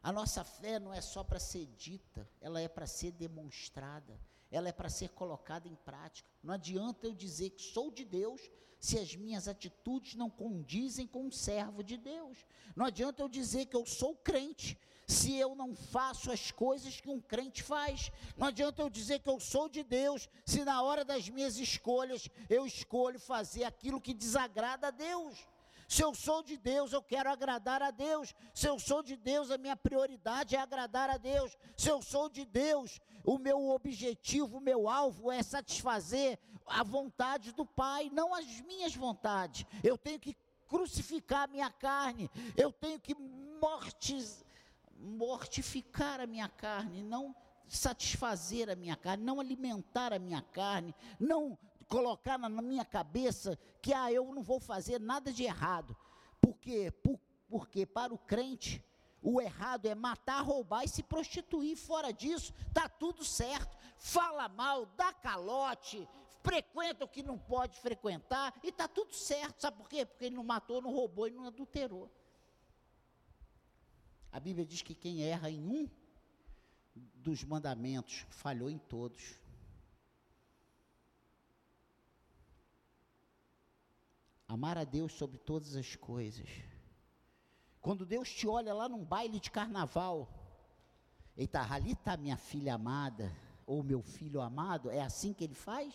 A 0.00 0.12
nossa 0.12 0.44
fé 0.44 0.78
não 0.78 0.94
é 0.94 1.00
só 1.00 1.24
para 1.24 1.40
ser 1.40 1.66
dita, 1.76 2.28
ela 2.40 2.60
é 2.60 2.68
para 2.68 2.86
ser 2.86 3.10
demonstrada, 3.10 4.16
ela 4.50 4.68
é 4.68 4.72
para 4.72 4.88
ser 4.88 5.10
colocada 5.10 5.68
em 5.68 5.74
prática. 5.74 6.28
Não 6.42 6.54
adianta 6.54 7.06
eu 7.06 7.14
dizer 7.14 7.50
que 7.50 7.62
sou 7.62 7.90
de 7.90 8.04
Deus 8.04 8.40
se 8.78 8.98
as 8.98 9.16
minhas 9.16 9.48
atitudes 9.48 10.14
não 10.14 10.30
condizem 10.30 11.06
com 11.06 11.26
um 11.26 11.30
servo 11.30 11.82
de 11.82 11.96
Deus. 11.96 12.46
Não 12.74 12.86
adianta 12.86 13.22
eu 13.22 13.28
dizer 13.28 13.66
que 13.66 13.76
eu 13.76 13.84
sou 13.84 14.14
crente 14.16 14.78
se 15.06 15.36
eu 15.36 15.54
não 15.54 15.74
faço 15.74 16.32
as 16.32 16.50
coisas 16.50 17.00
que 17.00 17.08
um 17.08 17.20
crente 17.20 17.62
faz. 17.62 18.10
Não 18.36 18.48
adianta 18.48 18.82
eu 18.82 18.90
dizer 18.90 19.20
que 19.20 19.28
eu 19.28 19.38
sou 19.38 19.68
de 19.68 19.82
Deus 19.82 20.28
se 20.44 20.64
na 20.64 20.82
hora 20.82 21.04
das 21.04 21.28
minhas 21.28 21.58
escolhas 21.58 22.28
eu 22.48 22.66
escolho 22.66 23.18
fazer 23.18 23.64
aquilo 23.64 24.00
que 24.00 24.12
desagrada 24.12 24.88
a 24.88 24.90
Deus. 24.90 25.46
Se 25.88 26.02
eu 26.02 26.14
sou 26.14 26.42
de 26.42 26.56
Deus, 26.56 26.92
eu 26.92 27.02
quero 27.02 27.30
agradar 27.30 27.82
a 27.82 27.90
Deus. 27.90 28.34
Se 28.52 28.68
eu 28.68 28.78
sou 28.78 29.02
de 29.02 29.16
Deus, 29.16 29.50
a 29.50 29.58
minha 29.58 29.76
prioridade 29.76 30.56
é 30.56 30.58
agradar 30.58 31.08
a 31.08 31.16
Deus. 31.16 31.56
Se 31.76 31.88
eu 31.88 32.02
sou 32.02 32.28
de 32.28 32.44
Deus, 32.44 33.00
o 33.24 33.38
meu 33.38 33.70
objetivo, 33.70 34.58
o 34.58 34.60
meu 34.60 34.88
alvo 34.88 35.30
é 35.30 35.42
satisfazer 35.42 36.38
a 36.66 36.82
vontade 36.82 37.52
do 37.52 37.64
Pai, 37.64 38.10
não 38.12 38.34
as 38.34 38.60
minhas 38.62 38.94
vontades. 38.94 39.64
Eu 39.82 39.96
tenho 39.96 40.18
que 40.18 40.36
crucificar 40.66 41.44
a 41.44 41.46
minha 41.46 41.70
carne, 41.70 42.28
eu 42.56 42.72
tenho 42.72 42.98
que 42.98 43.14
mortiz, 43.60 44.44
mortificar 44.98 46.20
a 46.20 46.26
minha 46.26 46.48
carne, 46.48 47.02
não 47.02 47.34
satisfazer 47.68 48.68
a 48.68 48.76
minha 48.76 48.96
carne, 48.96 49.24
não 49.24 49.40
alimentar 49.40 50.12
a 50.12 50.18
minha 50.18 50.42
carne, 50.42 50.94
não 51.18 51.58
colocar 51.88 52.38
na 52.38 52.48
minha 52.48 52.84
cabeça 52.84 53.58
que 53.80 53.92
ah, 53.92 54.12
eu 54.12 54.32
não 54.32 54.42
vou 54.42 54.60
fazer 54.60 55.00
nada 55.00 55.32
de 55.32 55.44
errado. 55.44 55.96
Porque, 56.40 56.90
por, 56.90 57.18
porque 57.48 57.86
para 57.86 58.12
o 58.12 58.18
crente, 58.18 58.84
o 59.22 59.40
errado 59.40 59.86
é 59.86 59.94
matar, 59.94 60.40
roubar 60.42 60.84
e 60.84 60.88
se 60.88 61.02
prostituir. 61.02 61.76
Fora 61.76 62.12
disso, 62.12 62.52
está 62.68 62.88
tudo 62.88 63.24
certo. 63.24 63.76
Fala 63.98 64.48
mal, 64.48 64.86
dá 64.96 65.12
calote, 65.12 66.08
frequenta 66.42 67.04
o 67.04 67.08
que 67.08 67.22
não 67.22 67.38
pode 67.38 67.78
frequentar 67.80 68.54
e 68.62 68.68
está 68.68 68.86
tudo 68.86 69.14
certo. 69.14 69.60
Sabe 69.60 69.78
por 69.78 69.88
quê? 69.88 70.04
Porque 70.04 70.26
ele 70.26 70.36
não 70.36 70.44
matou, 70.44 70.80
não 70.80 70.92
roubou 70.92 71.26
e 71.26 71.30
não 71.32 71.46
adulterou. 71.46 72.10
A 74.30 74.38
Bíblia 74.38 74.66
diz 74.66 74.82
que 74.82 74.94
quem 74.94 75.22
erra 75.22 75.50
em 75.50 75.66
um 75.66 75.88
dos 76.94 77.42
mandamentos 77.42 78.26
falhou 78.30 78.70
em 78.70 78.78
todos. 78.78 79.34
Amar 84.48 84.78
a 84.78 84.84
Deus 84.84 85.12
sobre 85.12 85.38
todas 85.38 85.74
as 85.74 85.96
coisas. 85.96 86.48
Quando 87.80 88.06
Deus 88.06 88.32
te 88.32 88.46
olha 88.46 88.72
lá 88.72 88.88
num 88.88 89.04
baile 89.04 89.40
de 89.40 89.50
carnaval, 89.50 90.28
eita, 91.36 91.60
ali 91.72 91.92
está 91.92 92.16
minha 92.16 92.36
filha 92.36 92.74
amada, 92.74 93.32
ou 93.66 93.82
meu 93.82 94.02
filho 94.02 94.40
amado, 94.40 94.90
é 94.90 95.00
assim 95.00 95.32
que 95.32 95.44
ele 95.44 95.54
faz? 95.54 95.94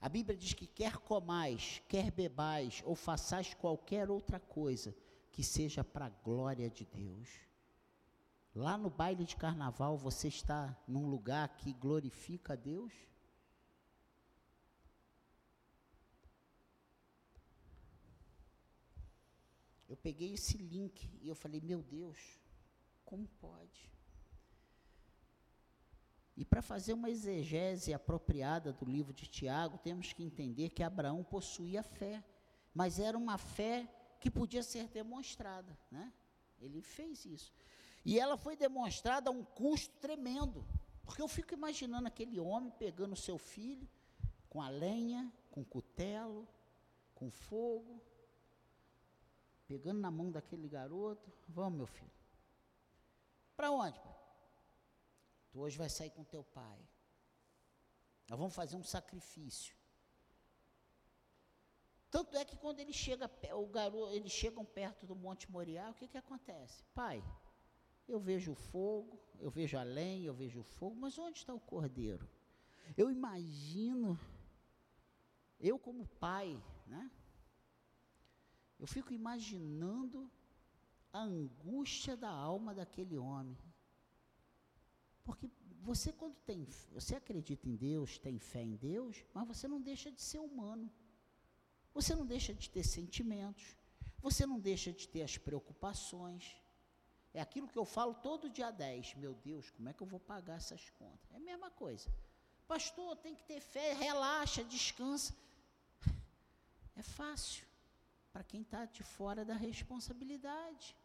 A 0.00 0.08
Bíblia 0.10 0.36
diz 0.36 0.52
que 0.52 0.66
quer 0.66 0.98
comais, 0.98 1.82
quer 1.88 2.10
bebais, 2.10 2.82
ou 2.84 2.94
façais 2.94 3.54
qualquer 3.54 4.10
outra 4.10 4.38
coisa, 4.38 4.94
que 5.32 5.42
seja 5.42 5.82
para 5.82 6.04
a 6.06 6.10
glória 6.10 6.68
de 6.68 6.84
Deus. 6.84 7.28
Lá 8.54 8.78
no 8.78 8.88
baile 8.88 9.24
de 9.24 9.34
carnaval, 9.34 9.98
você 9.98 10.28
está 10.28 10.76
num 10.86 11.08
lugar 11.08 11.56
que 11.56 11.72
glorifica 11.72 12.52
a 12.52 12.56
Deus? 12.56 12.92
Eu 19.88 19.96
peguei 19.96 20.34
esse 20.34 20.56
link 20.56 21.10
e 21.20 21.28
eu 21.28 21.34
falei, 21.34 21.60
meu 21.60 21.82
Deus, 21.82 22.18
como 23.04 23.26
pode? 23.40 23.90
E 26.36 26.44
para 26.44 26.62
fazer 26.62 26.92
uma 26.92 27.10
exegese 27.10 27.92
apropriada 27.92 28.72
do 28.72 28.84
livro 28.84 29.12
de 29.12 29.26
Tiago, 29.26 29.78
temos 29.78 30.12
que 30.12 30.22
entender 30.22 30.70
que 30.70 30.82
Abraão 30.82 31.22
possuía 31.22 31.82
fé, 31.82 32.24
mas 32.72 32.98
era 32.98 33.16
uma 33.16 33.36
fé 33.36 33.88
que 34.20 34.30
podia 34.30 34.62
ser 34.62 34.88
demonstrada, 34.88 35.76
né? 35.90 36.12
Ele 36.60 36.80
fez 36.82 37.24
isso. 37.24 37.52
E 38.04 38.18
ela 38.18 38.36
foi 38.36 38.56
demonstrada 38.56 39.30
a 39.30 39.32
um 39.32 39.42
custo 39.42 39.96
tremendo. 39.98 40.66
Porque 41.04 41.22
eu 41.22 41.28
fico 41.28 41.54
imaginando 41.54 42.08
aquele 42.08 42.38
homem 42.38 42.70
pegando 42.72 43.16
seu 43.16 43.38
filho 43.38 43.88
com 44.48 44.60
a 44.60 44.68
lenha, 44.68 45.32
com 45.50 45.62
o 45.62 45.64
cutelo, 45.64 46.46
com 47.14 47.30
fogo, 47.30 48.00
pegando 49.66 50.00
na 50.00 50.10
mão 50.10 50.30
daquele 50.30 50.68
garoto. 50.68 51.32
Vamos, 51.48 51.76
meu 51.78 51.86
filho. 51.86 52.10
Para 53.56 53.70
onde? 53.70 53.98
Pai? 53.98 54.14
Tu 55.50 55.60
hoje 55.60 55.78
vai 55.78 55.88
sair 55.88 56.10
com 56.10 56.24
teu 56.24 56.42
pai. 56.42 56.78
Nós 58.28 58.38
vamos 58.38 58.54
fazer 58.54 58.76
um 58.76 58.82
sacrifício. 58.82 59.76
Tanto 62.10 62.36
é 62.36 62.44
que 62.44 62.56
quando 62.56 62.78
ele 62.80 62.92
chega, 62.92 63.30
o 63.54 63.66
garoto, 63.66 64.12
eles 64.12 64.32
chegam 64.32 64.64
perto 64.64 65.06
do 65.06 65.16
Monte 65.16 65.50
Moriá, 65.50 65.90
o 65.90 65.94
que, 65.94 66.06
que 66.06 66.16
acontece? 66.16 66.84
Pai, 66.94 67.22
eu 68.06 68.18
vejo 68.18 68.52
o 68.52 68.54
fogo, 68.54 69.18
eu 69.40 69.50
vejo 69.50 69.76
a 69.76 69.82
lenha, 69.82 70.26
eu 70.26 70.34
vejo 70.34 70.60
o 70.60 70.64
fogo, 70.64 70.96
mas 70.96 71.18
onde 71.18 71.38
está 71.38 71.52
o 71.54 71.60
cordeiro? 71.60 72.28
Eu 72.96 73.10
imagino, 73.10 74.18
eu 75.58 75.78
como 75.78 76.06
pai, 76.06 76.62
né? 76.86 77.10
Eu 78.78 78.86
fico 78.86 79.12
imaginando 79.12 80.30
a 81.12 81.22
angústia 81.22 82.16
da 82.16 82.30
alma 82.30 82.74
daquele 82.74 83.16
homem. 83.16 83.56
Porque 85.24 85.48
você 85.80 86.12
quando 86.12 86.36
tem, 86.40 86.66
você 86.92 87.16
acredita 87.16 87.68
em 87.68 87.76
Deus, 87.76 88.18
tem 88.18 88.38
fé 88.38 88.62
em 88.62 88.76
Deus, 88.76 89.24
mas 89.32 89.46
você 89.46 89.68
não 89.68 89.80
deixa 89.80 90.10
de 90.10 90.20
ser 90.20 90.38
humano. 90.38 90.92
Você 91.94 92.14
não 92.14 92.26
deixa 92.26 92.52
de 92.52 92.68
ter 92.68 92.82
sentimentos. 92.82 93.76
Você 94.20 94.44
não 94.44 94.58
deixa 94.58 94.92
de 94.92 95.08
ter 95.08 95.22
as 95.22 95.38
preocupações. 95.38 96.56
É 97.34 97.40
aquilo 97.40 97.66
que 97.66 97.76
eu 97.76 97.84
falo 97.84 98.14
todo 98.14 98.48
dia 98.48 98.70
10. 98.70 99.16
Meu 99.16 99.34
Deus, 99.34 99.68
como 99.70 99.88
é 99.88 99.92
que 99.92 100.00
eu 100.00 100.06
vou 100.06 100.20
pagar 100.20 100.54
essas 100.54 100.88
contas? 100.90 101.28
É 101.32 101.36
a 101.36 101.40
mesma 101.40 101.68
coisa. 101.68 102.08
Pastor, 102.68 103.16
tem 103.16 103.34
que 103.34 103.42
ter 103.42 103.60
fé, 103.60 103.92
relaxa, 103.92 104.62
descansa. 104.64 105.34
É 106.96 107.02
fácil 107.02 107.66
para 108.32 108.44
quem 108.44 108.62
está 108.62 108.84
de 108.84 109.02
fora 109.02 109.44
da 109.44 109.54
responsabilidade. 109.54 110.96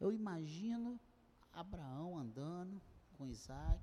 Eu 0.00 0.10
imagino 0.10 0.98
Abraão 1.52 2.16
andando 2.16 2.80
com 3.12 3.26
Isaac. 3.26 3.78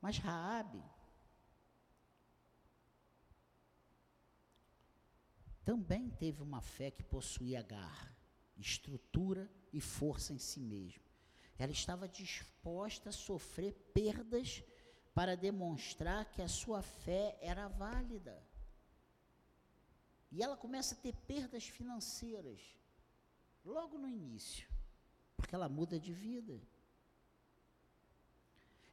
Mas 0.00 0.18
Raabe 0.18 0.82
também 5.66 6.08
teve 6.10 6.40
uma 6.44 6.62
fé 6.62 6.92
que 6.92 7.02
possuía 7.02 7.60
garra, 7.60 8.16
estrutura 8.56 9.50
e 9.72 9.80
força 9.80 10.32
em 10.32 10.38
si 10.38 10.60
mesmo. 10.60 11.02
Ela 11.58 11.72
estava 11.72 12.06
disposta 12.08 13.08
a 13.08 13.12
sofrer 13.12 13.72
perdas 13.92 14.62
para 15.12 15.36
demonstrar 15.36 16.24
que 16.26 16.40
a 16.40 16.46
sua 16.46 16.82
fé 16.82 17.36
era 17.40 17.66
válida. 17.66 18.40
E 20.30 20.40
ela 20.40 20.56
começa 20.56 20.94
a 20.94 20.98
ter 20.98 21.16
perdas 21.26 21.66
financeiras 21.66 22.60
logo 23.64 23.98
no 23.98 24.08
início, 24.08 24.68
porque 25.36 25.54
ela 25.56 25.68
muda 25.68 25.98
de 25.98 26.12
vida. 26.12 26.62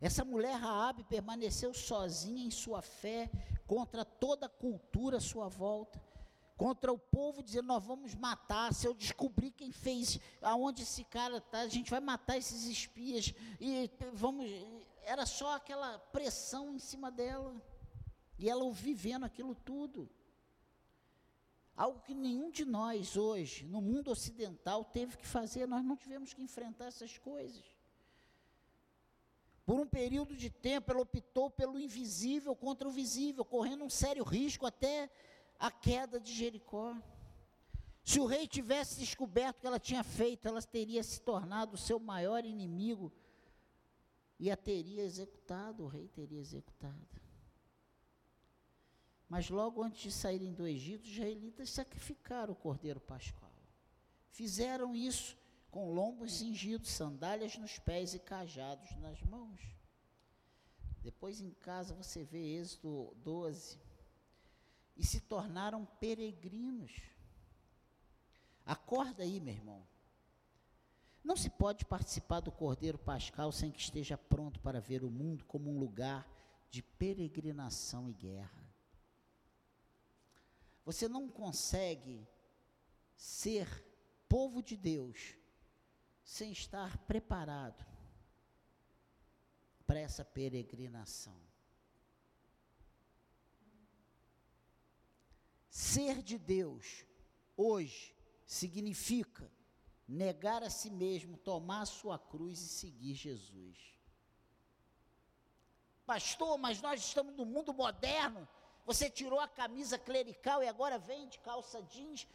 Essa 0.02 0.26
mulher 0.26 0.56
Raabe 0.56 1.04
permaneceu 1.04 1.72
sozinha 1.72 2.44
em 2.44 2.50
sua 2.50 2.82
fé 2.82 3.30
contra 3.68 4.04
toda 4.04 4.48
a 4.48 4.50
cultura 4.50 5.18
à 5.18 5.22
sua 5.22 5.48
volta 5.48 6.13
contra 6.58 6.92
o 6.92 6.98
povo, 6.98 7.44
dizendo: 7.44 7.68
Nós 7.68 7.84
vamos 7.84 8.16
matar. 8.16 8.74
Se 8.74 8.88
eu 8.88 8.94
descobrir 8.94 9.52
quem 9.52 9.72
fez, 9.72 10.20
aonde 10.42 10.84
esse 10.84 11.04
cara 11.04 11.38
está, 11.38 11.62
a 11.62 11.68
gente 11.68 11.90
vai 11.92 12.00
matar 12.00 12.38
esses 12.38 12.66
espias. 12.66 13.34
E 13.60 13.90
vamos. 14.14 14.46
Era 15.04 15.26
só 15.26 15.56
aquela 15.56 16.00
pressão 16.00 16.74
em 16.76 16.80
cima 16.80 17.12
dela. 17.12 17.56
E 18.38 18.50
ela 18.50 18.70
vivendo 18.72 19.26
aquilo 19.26 19.56
tudo. 19.56 20.10
Algo 21.76 22.02
que 22.02 22.14
nenhum 22.14 22.52
de 22.52 22.66
nós 22.66 23.18
hoje, 23.18 23.66
no 23.66 23.82
mundo 23.82 24.12
ocidental, 24.12 24.86
teve 24.86 25.18
que 25.18 25.26
fazer. 25.26 25.68
Nós 25.68 25.84
não 25.84 25.98
tivemos 25.98 26.34
que 26.34 26.42
enfrentar 26.42 26.86
essas 26.86 27.18
coisas. 27.18 27.64
Por 29.66 29.80
um 29.80 29.88
período 29.88 30.36
de 30.36 30.50
tempo, 30.50 30.92
ela 30.92 31.02
optou 31.02 31.50
pelo 31.50 31.80
invisível 31.80 32.56
contra 32.56 32.88
o 32.88 32.92
visível, 32.92 33.46
correndo 33.46 33.86
um 33.86 33.90
sério 33.90 34.24
risco 34.24 34.66
até 34.66 35.10
a 35.64 35.72
queda 35.72 36.20
de 36.20 36.34
Jericó. 36.34 36.94
Se 38.04 38.20
o 38.20 38.26
rei 38.26 38.46
tivesse 38.46 39.00
descoberto 39.00 39.60
o 39.60 39.62
que 39.62 39.68
ela 39.68 39.80
tinha 39.80 40.04
feito, 40.04 40.46
ela 40.46 40.62
teria 40.62 41.02
se 41.02 41.22
tornado 41.22 41.76
o 41.76 41.78
seu 41.78 41.98
maior 41.98 42.44
inimigo 42.44 43.14
e 44.38 44.52
a 44.52 44.58
teria 44.58 45.04
executado, 45.04 45.86
o 45.86 45.88
rei 45.88 46.10
teria 46.10 46.42
executado. 46.42 47.08
Mas 49.30 49.50
logo 49.50 49.82
antes 49.82 50.02
de 50.02 50.12
saírem 50.12 50.54
do 50.54 50.68
Egito, 50.68 51.06
os 51.06 51.12
israelitas 51.14 51.70
sacrificaram 51.70 52.52
o 52.52 52.58
cordeiro 52.58 53.00
pascual. 53.00 53.54
Fizeram 54.32 54.94
isso 54.94 55.38
com 55.72 55.94
lombos 55.94 56.40
cingidos, 56.40 56.90
sandálias 56.90 57.58
nos 57.58 57.80
pés 57.80 58.14
e 58.14 58.20
cajados 58.20 58.94
nas 58.98 59.22
mãos. 59.22 59.62
Depois 61.02 61.40
em 61.40 61.52
casa 61.52 61.94
você 61.94 62.22
vê 62.22 62.60
Êxodo 62.60 63.16
12, 63.24 63.80
e 64.96 65.06
se 65.06 65.20
tornaram 65.20 65.86
peregrinos. 66.00 66.92
Acorda 68.66 69.24
aí, 69.24 69.40
meu 69.40 69.54
irmão. 69.54 69.88
Não 71.24 71.36
se 71.36 71.50
pode 71.50 71.86
participar 71.86 72.42
do 72.42 72.52
Cordeiro 72.52 72.98
Pascal 72.98 73.52
sem 73.52 73.72
que 73.72 73.80
esteja 73.80 74.18
pronto 74.18 74.60
para 74.60 74.82
ver 74.82 75.04
o 75.04 75.10
mundo 75.10 75.46
como 75.46 75.72
um 75.72 75.80
lugar 75.80 76.28
de 76.70 76.82
peregrinação 76.82 78.10
e 78.10 78.14
guerra. 78.14 78.64
Você 80.84 81.08
não 81.08 81.30
consegue 81.30 82.28
ser 83.16 83.68
povo 84.28 84.62
de 84.62 84.76
Deus 84.76 85.38
sem 86.24 86.52
estar 86.52 86.98
preparado 87.06 87.86
para 89.86 90.00
essa 90.00 90.26
peregrinação. 90.26 91.40
Ser 95.74 96.22
de 96.22 96.38
Deus 96.38 97.04
hoje 97.58 98.16
significa 98.46 99.52
negar 100.08 100.62
a 100.62 100.70
si 100.70 100.92
mesmo, 100.92 101.36
tomar 101.36 101.82
a 101.82 101.88
sua 101.88 102.20
cruz 102.20 102.62
e 102.62 102.68
seguir 102.68 103.16
Jesus. 103.16 103.76
Pastor, 106.06 106.60
mas 106.60 106.80
nós 106.80 107.00
estamos 107.04 107.36
no 107.36 107.44
mundo 107.44 107.74
moderno. 107.74 108.48
Você 108.86 109.10
tirou 109.10 109.40
a 109.40 109.48
camisa 109.48 109.98
clerical 109.98 110.62
e 110.62 110.68
agora 110.68 111.00
vem 111.00 111.28
de 111.28 111.40
calça 111.40 111.82
jeans. 111.82 112.28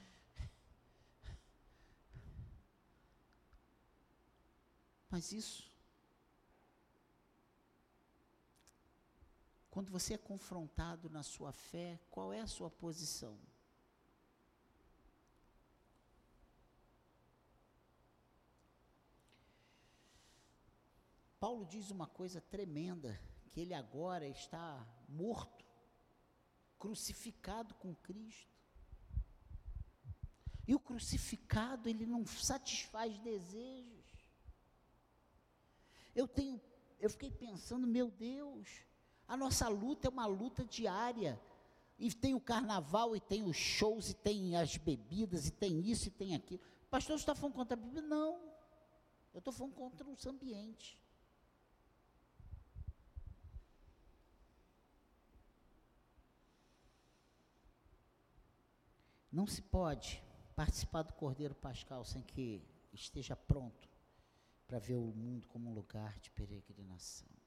Mas 5.09 5.31
isso 5.31 5.68
Quando 9.79 9.93
você 9.93 10.15
é 10.15 10.19
confrontado 10.19 11.09
na 11.09 11.23
sua 11.23 11.53
fé, 11.53 12.01
qual 12.11 12.33
é 12.33 12.41
a 12.41 12.49
sua 12.49 12.69
posição? 12.69 13.39
Paulo 21.39 21.65
diz 21.65 21.93
uma 21.93 22.09
coisa 22.09 22.41
tremenda, 22.41 23.17
que 23.53 23.61
ele 23.61 23.73
agora 23.73 24.27
está 24.27 24.85
morto, 25.09 25.65
crucificado 26.77 27.73
com 27.77 27.95
Cristo. 27.95 28.59
E 30.67 30.75
o 30.75 30.81
crucificado, 30.81 31.89
ele 31.89 32.05
não 32.05 32.27
satisfaz 32.27 33.17
desejos. 33.21 34.27
Eu 36.17 36.27
tenho, 36.27 36.61
eu 36.99 37.09
fiquei 37.09 37.31
pensando, 37.31 37.87
meu 37.87 38.11
Deus, 38.11 38.88
a 39.29 39.37
nossa 39.37 39.69
luta 39.69 40.09
é 40.09 40.11
uma 40.11 40.27
luta 40.27 40.65
diária. 40.65 41.39
E 41.99 42.13
tem 42.13 42.35
o 42.35 42.41
carnaval, 42.41 43.15
e 43.15 43.21
tem 43.21 43.45
os 43.45 43.57
shows, 43.57 44.11
e 44.11 44.15
tem 44.15 44.57
as 44.57 44.77
bebidas, 44.77 45.49
e 45.49 45.51
tem 45.51 45.81
isso, 45.81 46.09
e 46.09 46.11
tem 46.11 46.35
aquilo. 46.35 46.61
Pastor, 46.89 47.19
você 47.19 47.23
está 47.23 47.35
falando 47.35 47.55
contra 47.55 47.77
a 47.77 47.81
Bíblia? 47.81 48.01
Não. 48.01 48.41
Eu 49.35 49.39
estou 49.39 49.53
falando 49.53 49.75
contra 49.75 50.09
os 50.09 50.27
ambientes. 50.27 50.97
Não 59.31 59.47
se 59.47 59.61
pode 59.61 60.23
participar 60.57 61.03
do 61.03 61.13
Cordeiro 61.13 61.55
Pascal 61.55 62.05
sem 62.05 62.23
que 62.23 62.63
esteja 62.93 63.37
pronto 63.37 63.89
para 64.67 64.79
ver 64.79 64.97
o 64.97 65.13
mundo 65.15 65.47
como 65.49 65.71
um 65.71 65.75
lugar 65.75 66.19
de 66.19 66.31
peregrinação. 66.31 67.38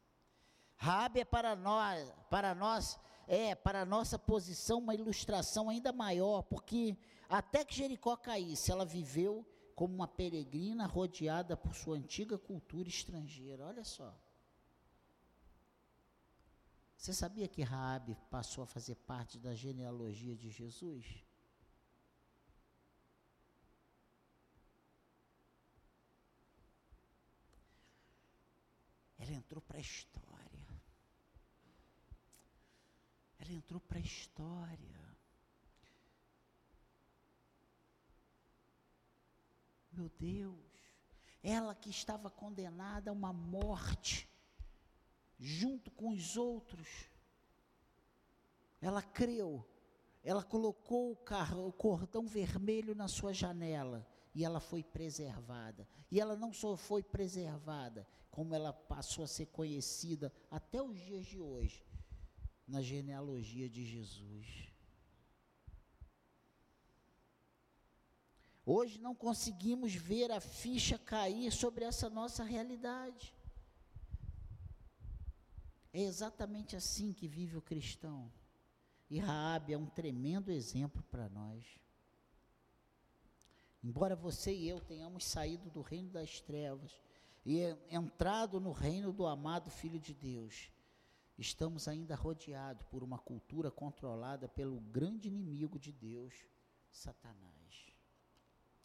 Rabi 0.81 1.19
é 1.19 1.25
para 1.25 1.55
nós, 1.55 2.11
para 2.27 2.55
nós 2.55 2.99
é 3.27 3.53
para 3.53 3.85
nossa 3.85 4.17
posição 4.17 4.79
uma 4.79 4.95
ilustração 4.95 5.69
ainda 5.69 5.93
maior, 5.93 6.41
porque 6.41 6.97
até 7.29 7.63
que 7.63 7.75
Jericó 7.75 8.17
caísse, 8.17 8.71
ela 8.71 8.83
viveu 8.83 9.45
como 9.75 9.93
uma 9.93 10.07
peregrina 10.07 10.87
rodeada 10.87 11.55
por 11.55 11.75
sua 11.75 11.97
antiga 11.97 12.35
cultura 12.35 12.89
estrangeira. 12.89 13.63
Olha 13.63 13.83
só. 13.83 14.11
Você 16.97 17.13
sabia 17.13 17.47
que 17.47 17.61
Raabe 17.61 18.17
passou 18.31 18.63
a 18.63 18.67
fazer 18.67 18.95
parte 18.95 19.37
da 19.37 19.53
genealogia 19.53 20.35
de 20.35 20.49
Jesus? 20.49 21.23
Ela 29.19 29.31
entrou 29.33 29.61
para 29.61 29.77
a 29.77 29.81
história. 29.81 30.30
Entrou 33.51 33.81
para 33.81 33.97
a 33.97 34.01
história. 34.01 35.01
Meu 39.91 40.09
Deus, 40.17 40.55
ela 41.43 41.75
que 41.75 41.89
estava 41.89 42.29
condenada 42.29 43.11
a 43.11 43.13
uma 43.13 43.33
morte, 43.33 44.29
junto 45.37 45.91
com 45.91 46.11
os 46.11 46.37
outros, 46.37 46.87
ela 48.79 49.01
creu, 49.01 49.67
ela 50.23 50.43
colocou 50.43 51.11
o, 51.11 51.17
carro, 51.17 51.67
o 51.67 51.73
cordão 51.73 52.25
vermelho 52.25 52.95
na 52.95 53.09
sua 53.09 53.33
janela 53.33 54.07
e 54.33 54.45
ela 54.45 54.61
foi 54.61 54.81
preservada. 54.81 55.85
E 56.09 56.21
ela 56.21 56.37
não 56.37 56.53
só 56.53 56.77
foi 56.77 57.03
preservada, 57.03 58.07
como 58.29 58.55
ela 58.55 58.71
passou 58.71 59.25
a 59.25 59.27
ser 59.27 59.47
conhecida 59.47 60.31
até 60.49 60.81
os 60.81 60.97
dias 60.97 61.25
de 61.25 61.37
hoje 61.37 61.83
na 62.71 62.81
genealogia 62.81 63.69
de 63.69 63.85
Jesus. 63.85 64.71
Hoje 68.65 68.97
não 68.97 69.13
conseguimos 69.13 69.93
ver 69.93 70.31
a 70.31 70.39
ficha 70.39 70.97
cair 70.97 71.51
sobre 71.51 71.83
essa 71.83 72.09
nossa 72.09 72.45
realidade. 72.45 73.35
É 75.91 76.01
exatamente 76.01 76.75
assim 76.77 77.11
que 77.11 77.27
vive 77.27 77.57
o 77.57 77.61
cristão. 77.61 78.31
E 79.09 79.19
Raabe 79.19 79.73
é 79.73 79.77
um 79.77 79.87
tremendo 79.87 80.49
exemplo 80.49 81.03
para 81.11 81.27
nós. 81.27 81.65
Embora 83.83 84.15
você 84.15 84.55
e 84.55 84.69
eu 84.69 84.79
tenhamos 84.79 85.25
saído 85.25 85.69
do 85.69 85.81
reino 85.81 86.09
das 86.09 86.39
trevas 86.39 87.01
e 87.45 87.59
entrado 87.89 88.61
no 88.61 88.71
reino 88.71 89.11
do 89.11 89.25
amado 89.25 89.69
Filho 89.69 89.99
de 89.99 90.13
Deus, 90.13 90.71
estamos 91.41 91.87
ainda 91.87 92.15
rodeados 92.15 92.85
por 92.85 93.03
uma 93.03 93.17
cultura 93.17 93.69
controlada 93.69 94.47
pelo 94.47 94.79
grande 94.79 95.27
inimigo 95.27 95.77
de 95.77 95.91
Deus, 95.91 96.33
Satanás. 96.89 97.91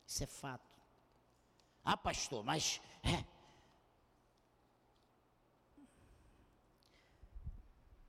Isso 0.07 0.25
é 0.25 0.27
fato. 0.27 0.81
Ah, 1.85 1.97
pastor, 1.97 2.43
mas 2.43 2.81
é, 3.03 3.25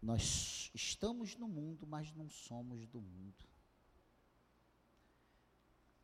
Nós 0.08 0.72
estamos 0.74 1.36
no 1.36 1.50
mundo, 1.50 1.86
mas 1.86 2.14
não 2.14 2.30
somos 2.30 2.88
do 2.88 3.02
mundo. 3.02 3.46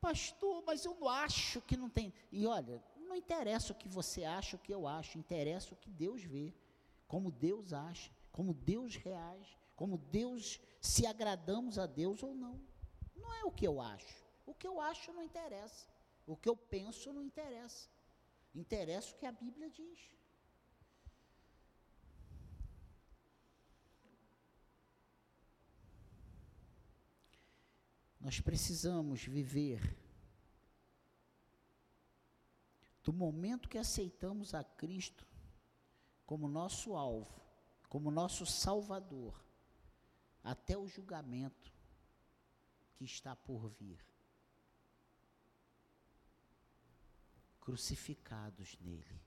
Pastor, 0.01 0.61
mas 0.65 0.83
eu 0.83 0.93
não 0.95 1.07
acho 1.07 1.61
que 1.61 1.77
não 1.77 1.89
tem. 1.89 2.13
E 2.29 2.45
olha, 2.45 2.83
não 2.97 3.15
interessa 3.15 3.71
o 3.71 3.75
que 3.75 3.87
você 3.87 4.25
acha, 4.25 4.57
o 4.57 4.59
que 4.59 4.73
eu 4.73 4.85
acho, 4.87 5.17
interessa 5.17 5.73
o 5.73 5.77
que 5.77 5.89
Deus 5.89 6.21
vê, 6.21 6.53
como 7.07 7.31
Deus 7.31 7.71
acha, 7.71 8.11
como 8.33 8.53
Deus 8.53 8.95
reage, 8.95 9.57
como 9.75 9.97
Deus, 9.97 10.59
se 10.81 11.05
agradamos 11.05 11.77
a 11.77 11.85
Deus 11.85 12.21
ou 12.21 12.33
não. 12.33 12.59
Não 13.15 13.33
é 13.33 13.45
o 13.45 13.51
que 13.51 13.65
eu 13.65 13.79
acho. 13.79 14.21
O 14.45 14.53
que 14.53 14.67
eu 14.67 14.81
acho 14.81 15.13
não 15.13 15.23
interessa. 15.23 15.87
O 16.25 16.35
que 16.35 16.49
eu 16.49 16.57
penso 16.57 17.13
não 17.13 17.23
interessa. 17.23 17.87
Interessa 18.53 19.13
o 19.13 19.17
que 19.17 19.25
a 19.25 19.31
Bíblia 19.31 19.69
diz. 19.69 19.99
Nós 28.19 28.39
precisamos 28.39 29.23
viver 29.23 29.95
do 33.03 33.13
momento 33.13 33.69
que 33.69 33.77
aceitamos 33.77 34.53
a 34.53 34.63
Cristo 34.63 35.27
como 36.25 36.47
nosso 36.47 36.95
alvo, 36.95 37.42
como 37.93 38.09
nosso 38.09 38.43
Salvador, 38.43 39.39
até 40.43 40.75
o 40.75 40.87
julgamento 40.87 41.71
que 42.95 43.05
está 43.05 43.35
por 43.35 43.69
vir. 43.69 44.03
Crucificados 47.61 48.79
nele, 48.79 49.21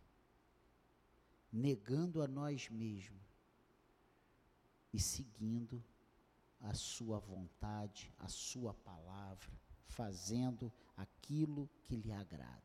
negando 1.53 2.21
a 2.21 2.27
nós 2.27 2.69
mesmos 2.69 3.23
e 4.93 4.99
seguindo 4.99 5.81
a 6.59 6.75
sua 6.75 7.21
vontade, 7.21 8.12
a 8.19 8.27
sua 8.27 8.75
palavra, 8.75 9.49
fazendo 9.85 10.73
aquilo 10.97 11.71
que 11.85 11.95
lhe 11.95 12.11
agrada. 12.11 12.64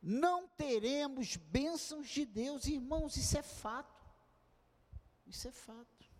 Não 0.00 0.48
teremos 0.48 1.36
bênçãos 1.36 2.08
de 2.08 2.24
Deus, 2.24 2.64
irmãos, 2.64 3.14
isso 3.18 3.36
é 3.36 3.42
fato. 3.42 3.97
Isso 5.28 5.46
é 5.46 5.52
fato. 5.52 6.10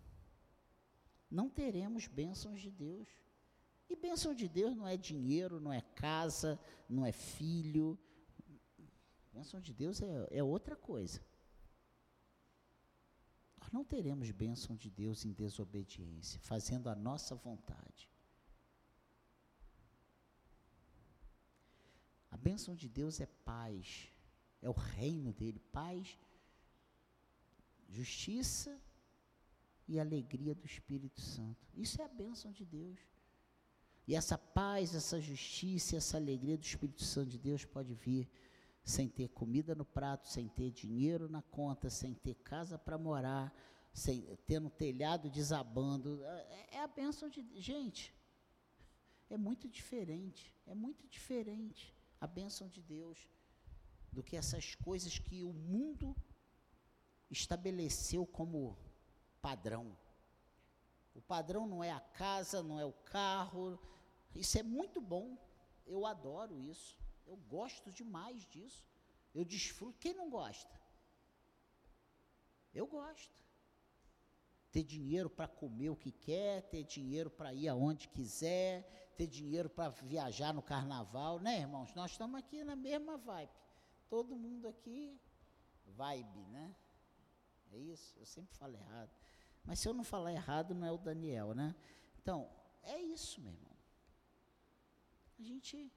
Não 1.29 1.49
teremos 1.49 2.07
bênçãos 2.07 2.61
de 2.61 2.69
Deus. 2.69 3.07
E 3.89 3.95
bênção 3.95 4.35
de 4.35 4.47
Deus 4.47 4.75
não 4.75 4.87
é 4.87 4.95
dinheiro, 4.95 5.59
não 5.59 5.73
é 5.73 5.81
casa, 5.81 6.59
não 6.87 7.05
é 7.05 7.11
filho. 7.11 7.97
Bênção 9.33 9.59
de 9.59 9.73
Deus 9.73 10.01
é, 10.01 10.27
é 10.29 10.43
outra 10.43 10.75
coisa. 10.75 11.19
Nós 13.59 13.71
não 13.71 13.83
teremos 13.83 14.29
bênção 14.31 14.75
de 14.75 14.89
Deus 14.89 15.25
em 15.25 15.33
desobediência, 15.33 16.39
fazendo 16.41 16.87
a 16.87 16.95
nossa 16.95 17.35
vontade. 17.35 18.09
A 22.29 22.37
bênção 22.37 22.75
de 22.75 22.87
Deus 22.87 23.19
é 23.19 23.25
paz, 23.25 24.13
é 24.61 24.69
o 24.69 24.73
reino 24.73 25.33
dele, 25.33 25.59
paz, 25.71 26.17
justiça 27.87 28.79
e 29.89 29.99
alegria 29.99 30.53
do 30.53 30.65
Espírito 30.65 31.19
Santo. 31.19 31.67
Isso 31.75 31.99
é 31.99 32.05
a 32.05 32.07
bênção 32.07 32.51
de 32.51 32.63
Deus. 32.63 32.99
E 34.07 34.15
essa 34.15 34.37
paz, 34.37 34.93
essa 34.93 35.19
justiça, 35.19 35.97
essa 35.97 36.15
alegria 36.15 36.55
do 36.55 36.63
Espírito 36.63 37.03
Santo 37.03 37.31
de 37.31 37.39
Deus 37.39 37.65
pode 37.65 37.95
vir 37.95 38.29
sem 38.83 39.09
ter 39.09 39.29
comida 39.29 39.73
no 39.73 39.83
prato, 39.83 40.27
sem 40.27 40.47
ter 40.47 40.69
dinheiro 40.71 41.27
na 41.27 41.41
conta, 41.41 41.89
sem 41.89 42.13
ter 42.13 42.35
casa 42.35 42.77
para 42.77 42.99
morar, 42.99 43.51
sem 43.91 44.21
ter 44.45 44.61
um 44.61 44.69
telhado 44.69 45.27
desabando. 45.27 46.23
É, 46.23 46.67
é 46.77 46.83
a 46.83 46.87
bênção 46.87 47.27
de 47.27 47.43
gente. 47.59 48.13
É 49.27 49.37
muito 49.37 49.67
diferente, 49.67 50.55
é 50.67 50.75
muito 50.75 51.07
diferente 51.07 51.95
a 52.21 52.27
bênção 52.27 52.67
de 52.67 52.81
Deus 52.81 53.27
do 54.11 54.21
que 54.21 54.35
essas 54.35 54.75
coisas 54.75 55.17
que 55.17 55.43
o 55.43 55.53
mundo 55.53 56.15
estabeleceu 57.29 58.25
como 58.25 58.77
padrão. 59.41 59.97
O 61.13 61.21
padrão 61.21 61.67
não 61.67 61.83
é 61.83 61.91
a 61.91 61.99
casa, 61.99 62.63
não 62.63 62.79
é 62.79 62.85
o 62.85 62.93
carro. 62.93 63.79
Isso 64.35 64.57
é 64.57 64.63
muito 64.63 65.01
bom. 65.01 65.37
Eu 65.85 66.05
adoro 66.05 66.59
isso. 66.61 66.97
Eu 67.25 67.35
gosto 67.35 67.91
demais 67.91 68.45
disso. 68.47 68.87
Eu 69.33 69.43
desfruto. 69.43 69.99
Quem 69.99 70.13
não 70.13 70.29
gosta? 70.29 70.79
Eu 72.73 72.87
gosto. 72.87 73.43
Ter 74.71 74.83
dinheiro 74.83 75.29
para 75.29 75.47
comer 75.47 75.89
o 75.89 75.95
que 75.95 76.11
quer, 76.11 76.61
ter 76.69 76.83
dinheiro 76.83 77.29
para 77.29 77.53
ir 77.53 77.67
aonde 77.67 78.07
quiser, 78.07 79.13
ter 79.17 79.25
dinheiro 79.27 79.69
para 79.69 79.89
viajar 79.89 80.53
no 80.53 80.61
carnaval, 80.61 81.39
né, 81.39 81.59
irmãos? 81.59 81.93
Nós 81.95 82.11
estamos 82.11 82.39
aqui 82.39 82.63
na 82.63 82.75
mesma 82.75 83.17
vibe. 83.17 83.51
Todo 84.07 84.35
mundo 84.35 84.67
aqui, 84.67 85.19
vibe, 85.85 86.45
né? 86.45 86.75
É 87.71 87.77
isso? 87.77 88.17
Eu 88.17 88.25
sempre 88.25 88.55
falo 88.55 88.75
errado. 88.75 89.18
Mas 89.63 89.79
se 89.79 89.87
eu 89.87 89.93
não 89.93 90.03
falar 90.03 90.31
errado, 90.31 90.73
não 90.73 90.85
é 90.85 90.91
o 90.91 90.97
Daniel, 90.97 91.53
né? 91.53 91.75
Então, 92.21 92.49
é 92.81 92.99
isso, 92.99 93.39
meu 93.41 93.51
irmão. 93.51 93.75
A 95.37 95.41
gente 95.41 95.91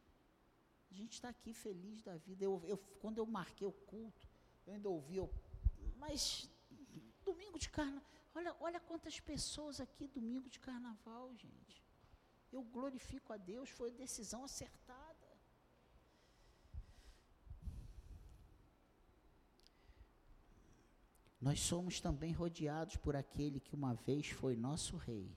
a 0.92 0.94
gente 0.94 1.14
está 1.14 1.30
aqui 1.30 1.54
feliz 1.54 2.02
da 2.02 2.16
vida. 2.18 2.44
Eu, 2.44 2.62
eu, 2.66 2.76
quando 3.00 3.16
eu 3.16 3.24
marquei 3.24 3.66
o 3.66 3.72
culto, 3.72 4.28
eu 4.66 4.74
ainda 4.74 4.90
ouvi, 4.90 5.16
eu, 5.16 5.32
mas 5.96 6.50
domingo 7.24 7.58
de 7.58 7.70
carnaval, 7.70 8.06
olha, 8.34 8.54
olha 8.60 8.80
quantas 8.80 9.18
pessoas 9.18 9.80
aqui 9.80 10.06
domingo 10.06 10.50
de 10.50 10.60
carnaval, 10.60 11.34
gente. 11.34 11.82
Eu 12.52 12.62
glorifico 12.62 13.32
a 13.32 13.38
Deus, 13.38 13.70
foi 13.70 13.90
decisão 13.90 14.44
acertada. 14.44 15.01
Nós 21.43 21.61
somos 21.61 22.01
também 22.01 22.32
rodeados 22.32 22.97
por 22.97 23.14
aquele 23.14 23.61
que 23.61 23.74
uma 23.74 23.93
vez 23.95 24.28
foi 24.30 24.57
nosso 24.57 24.97
rei, 24.97 25.30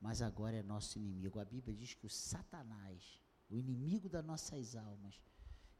mas 0.00 0.22
agora 0.22 0.56
é 0.56 0.62
nosso 0.62 0.98
inimigo. 0.98 1.38
A 1.38 1.44
Bíblia 1.44 1.76
diz 1.76 1.92
que 1.92 2.06
o 2.06 2.10
Satanás 2.10 3.20
o 3.50 3.56
inimigo 3.56 4.08
das 4.08 4.24
nossas 4.24 4.76
almas, 4.76 5.20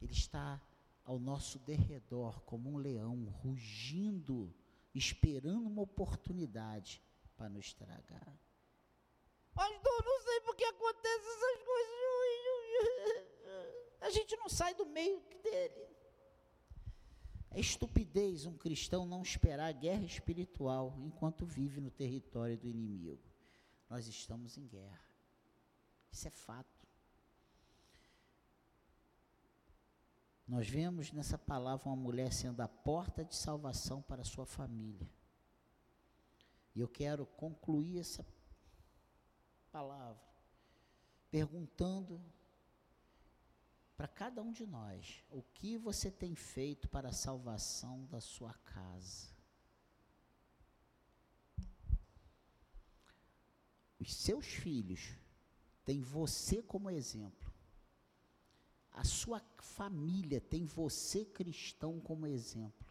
ele 0.02 0.12
está 0.12 0.60
ao 1.04 1.18
nosso 1.20 1.58
derredor 1.60 2.40
como 2.42 2.68
um 2.68 2.76
leão, 2.76 3.24
rugindo, 3.44 4.52
esperando 4.92 5.68
uma 5.68 5.82
oportunidade 5.82 7.00
para 7.36 7.48
nos 7.48 7.66
estragar. 7.66 8.36
Pastor, 9.54 10.04
não 10.04 10.22
sei 10.22 10.40
porque 10.40 10.64
acontecem 10.64 11.30
essas 11.30 11.62
coisas. 11.62 11.90
A 14.00 14.10
gente 14.10 14.36
não 14.36 14.48
sai 14.48 14.74
do 14.74 14.86
meio 14.86 15.20
dele. 15.42 15.89
É 17.50 17.58
estupidez 17.58 18.46
um 18.46 18.56
cristão 18.56 19.04
não 19.04 19.22
esperar 19.22 19.72
guerra 19.72 20.04
espiritual 20.04 20.96
enquanto 21.00 21.44
vive 21.44 21.80
no 21.80 21.90
território 21.90 22.56
do 22.56 22.68
inimigo. 22.68 23.22
Nós 23.88 24.06
estamos 24.06 24.56
em 24.56 24.66
guerra. 24.66 25.04
Isso 26.12 26.28
é 26.28 26.30
fato. 26.30 26.86
Nós 30.46 30.68
vemos 30.68 31.12
nessa 31.12 31.38
palavra 31.38 31.88
uma 31.88 31.96
mulher 31.96 32.32
sendo 32.32 32.60
a 32.60 32.68
porta 32.68 33.24
de 33.24 33.34
salvação 33.34 34.02
para 34.02 34.24
sua 34.24 34.46
família. 34.46 35.08
E 36.74 36.80
eu 36.80 36.88
quero 36.88 37.26
concluir 37.26 37.98
essa 37.98 38.24
palavra 39.70 40.30
perguntando 41.30 42.20
para 44.00 44.08
cada 44.08 44.40
um 44.40 44.50
de 44.50 44.66
nós: 44.66 45.22
o 45.28 45.42
que 45.42 45.76
você 45.76 46.10
tem 46.10 46.34
feito 46.34 46.88
para 46.88 47.10
a 47.10 47.12
salvação 47.12 48.06
da 48.06 48.18
sua 48.18 48.54
casa? 48.54 49.28
Os 53.98 54.14
seus 54.14 54.46
filhos 54.46 55.14
têm 55.84 56.00
você 56.00 56.62
como 56.62 56.88
exemplo 56.88 57.50
a 58.92 59.04
sua 59.04 59.40
família 59.58 60.40
tem 60.40 60.64
você 60.64 61.24
cristão 61.24 62.00
como 62.00 62.26
exemplo. 62.26 62.88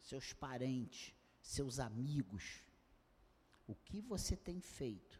seus 0.00 0.32
parentes, 0.32 1.14
seus 1.42 1.78
amigos. 1.78 2.64
O 3.66 3.74
que 3.74 4.00
você 4.00 4.34
tem 4.34 4.58
feito 4.58 5.17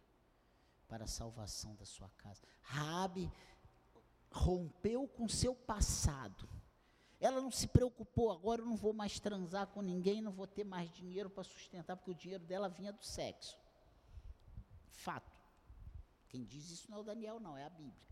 para 0.88 1.04
a 1.04 1.08
salvação 1.08 1.74
da 1.76 1.84
sua 1.84 2.08
casa? 2.16 2.42
Raabe 2.62 3.30
rompeu 4.30 5.06
com 5.06 5.28
seu 5.28 5.54
passado. 5.54 6.48
Ela 7.20 7.40
não 7.40 7.50
se 7.50 7.66
preocupou, 7.66 8.30
agora 8.30 8.62
eu 8.62 8.66
não 8.66 8.76
vou 8.76 8.92
mais 8.92 9.18
transar 9.18 9.66
com 9.68 9.82
ninguém, 9.82 10.22
não 10.22 10.30
vou 10.30 10.46
ter 10.46 10.64
mais 10.64 10.90
dinheiro 10.90 11.28
para 11.28 11.42
sustentar, 11.42 11.96
porque 11.96 12.12
o 12.12 12.14
dinheiro 12.14 12.44
dela 12.44 12.68
vinha 12.68 12.92
do 12.92 13.04
sexo. 13.04 13.58
Fato. 14.90 15.38
Quem 16.28 16.44
diz 16.44 16.70
isso 16.70 16.90
não 16.90 16.98
é 16.98 17.00
o 17.00 17.04
Daniel, 17.04 17.40
não, 17.40 17.56
é 17.56 17.64
a 17.64 17.70
Bíblia. 17.70 18.06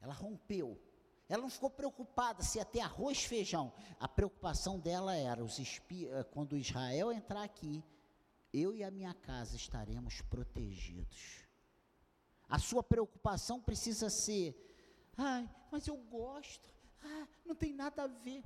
Ela 0.00 0.14
rompeu. 0.14 0.80
Ela 1.28 1.42
não 1.42 1.50
ficou 1.50 1.68
preocupada 1.68 2.42
se 2.42 2.64
ter 2.66 2.80
arroz 2.80 3.24
feijão. 3.24 3.72
A 3.98 4.08
preocupação 4.08 4.78
dela 4.78 5.14
era 5.14 5.44
os 5.44 5.58
eh, 5.58 6.24
quando 6.30 6.56
Israel 6.56 7.12
entrar 7.12 7.42
aqui, 7.42 7.82
eu 8.56 8.74
e 8.74 8.82
a 8.82 8.90
minha 8.90 9.12
casa 9.14 9.56
estaremos 9.56 10.20
protegidos. 10.22 11.46
A 12.48 12.58
sua 12.58 12.82
preocupação 12.82 13.60
precisa 13.60 14.08
ser: 14.08 14.54
ai, 15.16 15.48
mas 15.70 15.86
eu 15.86 15.96
gosto, 15.96 16.70
ah, 17.02 17.28
não 17.44 17.54
tem 17.54 17.72
nada 17.72 18.04
a 18.04 18.06
ver. 18.06 18.42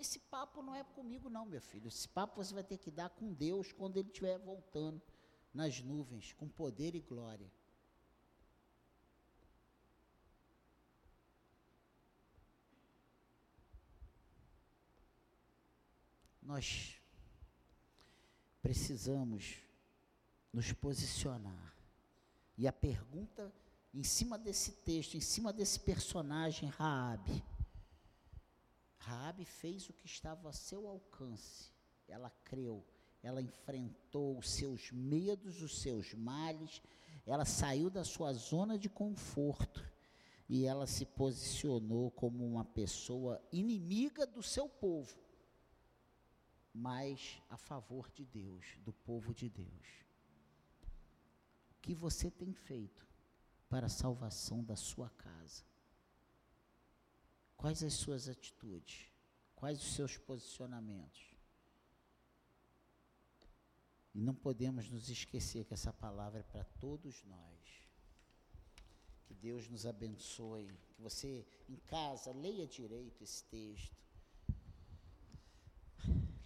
Esse 0.00 0.18
papo 0.18 0.62
não 0.62 0.74
é 0.74 0.82
comigo, 0.82 1.28
não, 1.28 1.44
meu 1.44 1.60
filho. 1.60 1.88
Esse 1.88 2.08
papo 2.08 2.42
você 2.42 2.54
vai 2.54 2.64
ter 2.64 2.78
que 2.78 2.90
dar 2.90 3.10
com 3.10 3.32
Deus 3.32 3.70
quando 3.70 3.98
Ele 3.98 4.08
estiver 4.08 4.38
voltando 4.38 5.00
nas 5.52 5.80
nuvens, 5.80 6.32
com 6.32 6.48
poder 6.48 6.94
e 6.94 7.00
glória. 7.00 7.50
Nós 16.42 17.00
precisamos 18.64 19.58
nos 20.50 20.72
posicionar. 20.72 21.76
E 22.56 22.66
a 22.66 22.72
pergunta 22.72 23.52
em 23.92 24.02
cima 24.02 24.38
desse 24.38 24.72
texto, 24.72 25.18
em 25.18 25.20
cima 25.20 25.52
desse 25.52 25.78
personagem 25.80 26.70
Raabe. 26.70 27.44
Raabe 28.96 29.44
fez 29.44 29.90
o 29.90 29.92
que 29.92 30.06
estava 30.06 30.48
a 30.48 30.52
seu 30.54 30.88
alcance. 30.88 31.70
Ela 32.08 32.30
creu, 32.42 32.82
ela 33.22 33.42
enfrentou 33.42 34.38
os 34.38 34.48
seus 34.48 34.90
medos, 34.90 35.60
os 35.60 35.82
seus 35.82 36.14
males, 36.14 36.80
ela 37.26 37.44
saiu 37.44 37.90
da 37.90 38.02
sua 38.02 38.32
zona 38.32 38.78
de 38.78 38.88
conforto 38.88 39.84
e 40.48 40.64
ela 40.64 40.86
se 40.86 41.04
posicionou 41.04 42.10
como 42.12 42.46
uma 42.46 42.64
pessoa 42.64 43.42
inimiga 43.52 44.26
do 44.26 44.42
seu 44.42 44.70
povo 44.70 45.22
mas 46.74 47.40
a 47.48 47.56
favor 47.56 48.10
de 48.10 48.24
Deus, 48.24 48.66
do 48.84 48.92
povo 48.92 49.32
de 49.32 49.48
Deus. 49.48 49.86
O 51.70 51.80
que 51.80 51.94
você 51.94 52.28
tem 52.28 52.52
feito 52.52 53.06
para 53.68 53.86
a 53.86 53.90
salvação 53.90 54.64
da 54.64 54.74
sua 54.74 55.08
casa? 55.10 55.64
Quais 57.56 57.84
as 57.84 57.94
suas 57.94 58.28
atitudes? 58.28 59.06
Quais 59.54 59.80
os 59.80 59.94
seus 59.94 60.18
posicionamentos? 60.18 61.22
E 64.12 64.20
não 64.20 64.34
podemos 64.34 64.90
nos 64.90 65.08
esquecer 65.08 65.64
que 65.64 65.74
essa 65.74 65.92
palavra 65.92 66.40
é 66.40 66.42
para 66.42 66.64
todos 66.64 67.22
nós. 67.24 67.88
Que 69.26 69.34
Deus 69.34 69.68
nos 69.68 69.86
abençoe. 69.86 70.76
Que 70.94 71.00
você, 71.00 71.46
em 71.68 71.76
casa, 71.76 72.32
leia 72.32 72.66
direito 72.66 73.22
esse 73.22 73.44
texto 73.44 74.03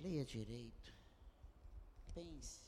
Leia 0.00 0.24
direito. 0.24 0.94
Pense. 2.14 2.64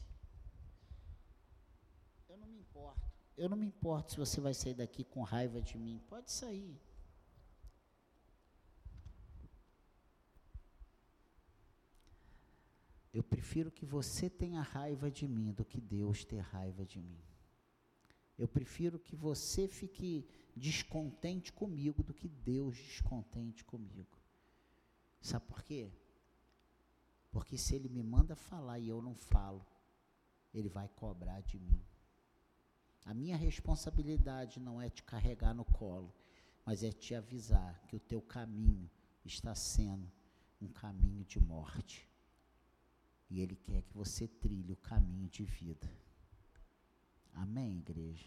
Eu 2.29 2.37
não 2.37 2.47
me 2.47 2.59
importo. 2.59 3.11
Eu 3.37 3.49
não 3.49 3.57
me 3.57 3.67
importo 3.67 4.13
se 4.13 4.19
você 4.19 4.41
vai 4.41 4.55
sair 4.55 4.75
daqui 4.75 5.05
com 5.05 5.23
raiva 5.23 5.61
de 5.63 5.79
mim. 5.79 6.03
Pode 6.09 6.31
sair. 6.31 6.81
Eu 13.13 13.25
prefiro 13.25 13.71
que 13.71 13.85
você 13.85 14.31
tenha 14.31 14.63
raiva 14.63 15.11
de 15.11 15.27
mim 15.27 15.53
do 15.53 15.65
que 15.65 15.81
Deus 15.81 16.25
ter 16.25 16.39
raiva 16.39 16.85
de 16.85 17.01
mim. 17.01 17.21
Eu 18.39 18.49
prefiro 18.49 18.99
que 18.99 19.17
você 19.17 19.67
fique 19.67 20.29
descontente 20.57 21.53
comigo 21.53 22.03
do 22.03 22.15
que 22.15 22.29
Deus 22.29 22.77
descontente 22.77 23.65
comigo. 23.65 24.19
Sabe 25.21 25.45
por 25.47 25.63
quê? 25.63 25.93
Porque 27.31 27.57
se 27.57 27.75
ele 27.75 27.89
me 27.89 28.03
manda 28.03 28.35
falar 28.35 28.79
e 28.79 28.89
eu 28.89 29.01
não 29.01 29.15
falo, 29.15 29.65
ele 30.53 30.69
vai 30.69 30.89
cobrar 30.89 31.41
de 31.41 31.59
mim. 31.59 31.81
A 33.05 33.15
minha 33.15 33.37
responsabilidade 33.37 34.61
não 34.61 34.81
é 34.81 34.91
te 34.91 35.03
carregar 35.03 35.55
no 35.55 35.65
colo, 35.65 36.13
mas 36.65 36.83
é 36.83 36.93
te 36.93 37.15
avisar 37.15 37.81
que 37.87 37.97
o 37.97 38.01
teu 38.01 38.21
caminho 38.21 38.91
está 39.25 39.55
sendo 39.55 40.11
um 40.61 40.69
caminho 40.69 41.25
de 41.25 41.41
morte. 41.41 42.09
E 43.31 43.41
ele 43.41 43.57
quer 43.57 43.83
que 43.83 43.95
você 43.95 44.27
trilhe 44.27 44.73
o 44.73 44.77
caminho 44.77 45.29
de 45.29 45.45
vida. 45.45 45.89
Amém, 47.33 47.79
igreja? 47.79 48.27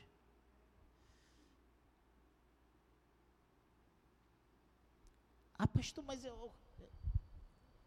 Ah, 5.57 5.67
pastor, 5.67 6.03
mas 6.03 6.23
eu, 6.25 6.51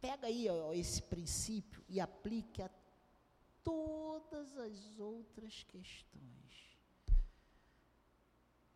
pega 0.07 0.29
aí 0.29 0.49
ó, 0.49 0.73
esse 0.73 1.03
princípio 1.03 1.85
e 1.89 1.99
aplique 1.99 2.63
a 2.63 2.71
todas 3.65 4.57
as 4.57 5.01
outras 5.01 5.65
questões. 5.65 6.79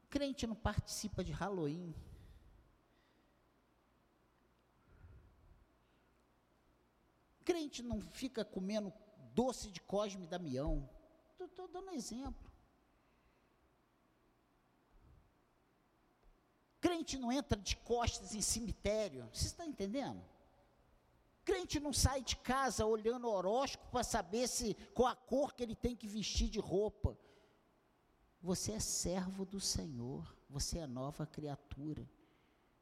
Crente 0.09 0.45
não 0.45 0.57
participa 0.57 1.23
de 1.23 1.31
Halloween. 1.31 1.95
Crente 7.45 7.81
não 7.81 8.01
fica 8.01 8.45
comendo 8.45 8.93
doce 9.33 9.71
de 9.71 9.81
Cosme 9.83 10.25
e 10.25 10.29
Damião. 10.29 10.91
Estou 11.39 11.69
dando 11.69 11.93
exemplo. 11.93 12.51
Crente 16.81 17.17
não 17.17 17.31
entra 17.31 17.57
de 17.57 17.77
costas 17.77 18.35
em 18.35 18.41
cemitério. 18.41 19.29
Você 19.33 19.47
está 19.47 19.65
entendendo? 19.65 20.30
Crente 21.45 21.81
não 21.81 21.93
sai 21.93 22.23
de 22.23 22.37
casa 22.37 22.85
olhando 22.85 23.29
horóscopo 23.29 23.91
para 23.91 24.05
saber 24.05 24.47
se 24.49 24.75
qual 24.95 25.09
a 25.09 25.17
cor 25.17 25.55
que 25.55 25.63
ele 25.63 25.75
tem 25.75 25.97
que 25.97 26.07
vestir 26.07 26.49
de 26.49 26.59
roupa. 26.59 27.19
Você 28.43 28.73
é 28.73 28.81
servo 28.81 29.45
do 29.45 29.61
Senhor, 29.61 30.35
você 30.49 30.79
é 30.79 30.87
nova 30.87 31.27
criatura. 31.27 32.09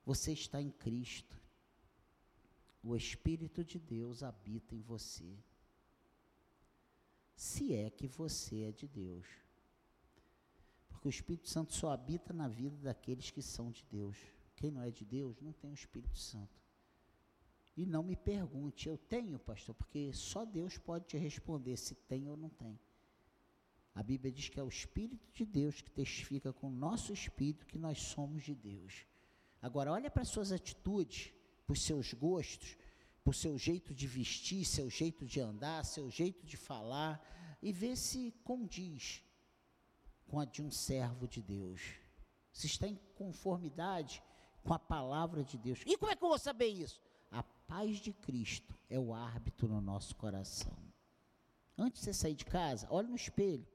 Você 0.04 0.32
está 0.32 0.60
em 0.60 0.70
Cristo. 0.70 1.38
O 2.82 2.96
Espírito 2.96 3.62
de 3.62 3.78
Deus 3.78 4.22
habita 4.22 4.74
em 4.74 4.80
você. 4.80 5.36
Se 7.34 7.74
é 7.74 7.90
que 7.90 8.06
você 8.08 8.62
é 8.62 8.72
de 8.72 8.88
Deus. 8.88 9.26
Porque 10.88 11.08
o 11.08 11.10
Espírito 11.10 11.48
Santo 11.48 11.74
só 11.74 11.90
habita 11.90 12.32
na 12.32 12.48
vida 12.48 12.76
daqueles 12.78 13.30
que 13.30 13.42
são 13.42 13.70
de 13.70 13.84
Deus. 13.84 14.16
Quem 14.56 14.70
não 14.70 14.82
é 14.82 14.90
de 14.90 15.04
Deus 15.04 15.40
não 15.40 15.52
tem 15.52 15.70
o 15.70 15.74
Espírito 15.74 16.18
Santo. 16.18 16.58
E 17.78 17.86
não 17.86 18.02
me 18.02 18.16
pergunte, 18.16 18.88
eu 18.88 18.98
tenho, 18.98 19.38
pastor, 19.38 19.72
porque 19.72 20.12
só 20.12 20.44
Deus 20.44 20.76
pode 20.76 21.06
te 21.06 21.16
responder 21.16 21.76
se 21.76 21.94
tem 21.94 22.28
ou 22.28 22.36
não 22.36 22.48
tem. 22.48 22.76
A 23.94 24.02
Bíblia 24.02 24.32
diz 24.32 24.48
que 24.48 24.58
é 24.58 24.62
o 24.64 24.68
Espírito 24.68 25.30
de 25.32 25.46
Deus 25.46 25.80
que 25.80 25.88
testifica 25.88 26.52
com 26.52 26.66
o 26.66 26.72
nosso 26.72 27.12
espírito 27.12 27.64
que 27.64 27.78
nós 27.78 28.02
somos 28.02 28.42
de 28.42 28.52
Deus. 28.52 29.06
Agora, 29.62 29.92
olha 29.92 30.10
para 30.10 30.22
as 30.22 30.28
suas 30.28 30.50
atitudes, 30.50 31.32
para 31.64 31.72
os 31.72 31.80
seus 31.84 32.12
gostos, 32.14 32.76
para 33.22 33.30
o 33.30 33.34
seu 33.34 33.56
jeito 33.56 33.94
de 33.94 34.08
vestir, 34.08 34.64
seu 34.64 34.90
jeito 34.90 35.24
de 35.24 35.38
andar, 35.38 35.84
seu 35.84 36.10
jeito 36.10 36.44
de 36.44 36.56
falar, 36.56 37.24
e 37.62 37.72
vê 37.72 37.94
se 37.94 38.32
condiz 38.42 39.22
com 40.26 40.40
a 40.40 40.44
de 40.44 40.62
um 40.62 40.70
servo 40.72 41.28
de 41.28 41.40
Deus. 41.40 41.80
Se 42.52 42.66
está 42.66 42.88
em 42.88 42.98
conformidade 43.14 44.20
com 44.64 44.74
a 44.74 44.80
palavra 44.80 45.44
de 45.44 45.56
Deus. 45.56 45.80
E 45.86 45.96
como 45.96 46.10
é 46.10 46.16
que 46.16 46.24
eu 46.24 46.28
vou 46.28 46.38
saber 46.40 46.66
isso? 46.66 47.06
Paz 47.68 47.98
de 47.98 48.14
Cristo 48.14 48.74
é 48.88 48.98
o 48.98 49.12
árbitro 49.12 49.68
no 49.68 49.80
nosso 49.80 50.16
coração. 50.16 50.76
Antes 51.76 52.00
de 52.00 52.06
você 52.06 52.14
sair 52.14 52.34
de 52.34 52.46
casa, 52.46 52.88
olhe 52.90 53.08
no 53.08 53.14
espelho. 53.14 53.68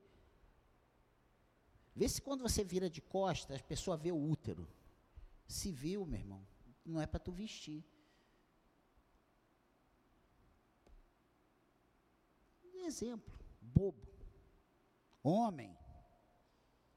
Vê 1.95 2.09
se 2.09 2.19
quando 2.19 2.41
você 2.41 2.63
vira 2.63 2.89
de 2.89 2.99
costas, 2.99 3.61
a 3.61 3.63
pessoa 3.63 3.95
vê 3.95 4.11
o 4.11 4.17
útero. 4.17 4.67
Se 5.47 5.71
viu, 5.71 6.05
meu 6.07 6.19
irmão, 6.19 6.45
não 6.83 6.99
é 6.99 7.05
para 7.05 7.19
tu 7.19 7.31
vestir. 7.31 7.85
Exemplo, 12.83 13.33
bobo. 13.61 14.11
Homem, 15.21 15.77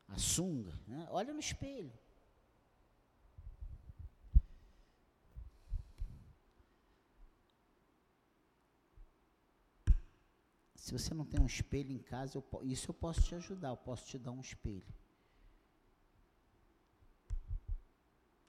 a 0.09 0.18
sunga, 0.18 0.72
né? 0.86 1.07
olha 1.11 1.32
no 1.32 1.38
espelho. 1.38 1.92
Se 10.87 10.93
você 10.93 11.12
não 11.12 11.24
tem 11.24 11.41
um 11.41 11.47
espelho 11.47 11.91
em 11.91 11.99
casa, 11.99 12.39
eu, 12.39 12.62
isso 12.62 12.93
eu 12.93 12.95
posso 12.95 13.20
te 13.20 13.34
ajudar, 13.34 13.70
eu 13.70 13.76
posso 13.76 14.07
te 14.07 14.16
dar 14.16 14.30
um 14.30 14.41
espelho. 14.41 14.87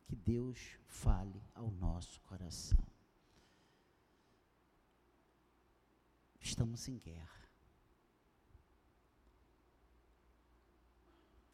Que 0.06 0.16
Deus 0.16 0.78
fale 0.86 1.42
ao 1.56 1.72
nosso 1.72 2.22
coração. 2.22 2.88
Estamos 6.40 6.88
em 6.88 7.00
guerra. 7.00 7.50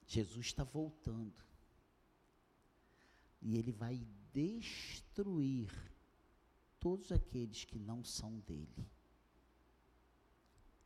Jesus 0.05 0.47
está 0.47 0.65
voltando. 0.65 1.41
E 3.41 3.57
ele 3.57 3.71
vai 3.71 4.05
destruir 4.33 5.71
todos 6.77 7.09
aqueles 7.09 7.63
que 7.63 7.79
não 7.79 8.03
são 8.03 8.37
dele. 8.41 8.91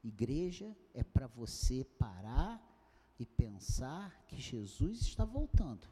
Igreja 0.04 0.76
é 0.94 1.04
para 1.04 1.28
você 1.28 1.84
parar 1.84 2.64
e 3.20 3.26
pensar 3.26 4.26
que 4.28 4.38
Jesus 4.38 5.02
está 5.02 5.26
voltando 5.26 5.88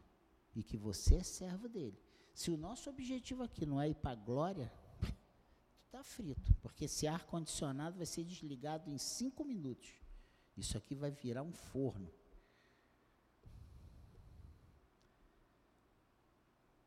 e 0.55 0.63
que 0.63 0.77
você 0.77 1.15
é 1.15 1.23
servo 1.23 1.67
dele. 1.67 1.99
Se 2.33 2.51
o 2.51 2.57
nosso 2.57 2.89
objetivo 2.89 3.43
aqui 3.43 3.65
não 3.65 3.81
é 3.81 3.89
ir 3.89 3.95
para 3.95 4.11
a 4.11 4.15
glória, 4.15 4.71
está 5.85 6.03
frito, 6.03 6.53
porque 6.61 6.85
esse 6.85 7.07
ar 7.07 7.25
condicionado 7.25 7.97
vai 7.97 8.05
ser 8.05 8.23
desligado 8.23 8.89
em 8.89 8.97
cinco 8.97 9.43
minutos. 9.43 9.93
Isso 10.55 10.77
aqui 10.77 10.95
vai 10.95 11.11
virar 11.11 11.43
um 11.43 11.53
forno. 11.53 12.11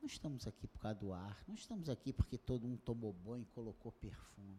Não 0.01 0.07
estamos 0.07 0.47
aqui 0.47 0.67
por 0.67 0.81
causa 0.81 0.99
do 0.99 1.13
ar, 1.13 1.45
não 1.47 1.55
estamos 1.55 1.91
aqui 1.91 2.13
porque 2.13 2.39
todo 2.39 2.67
mundo 2.67 2.81
tomou 2.81 3.13
banho 3.13 3.43
e 3.43 3.47
colocou 3.47 3.93
perfume. 3.93 4.59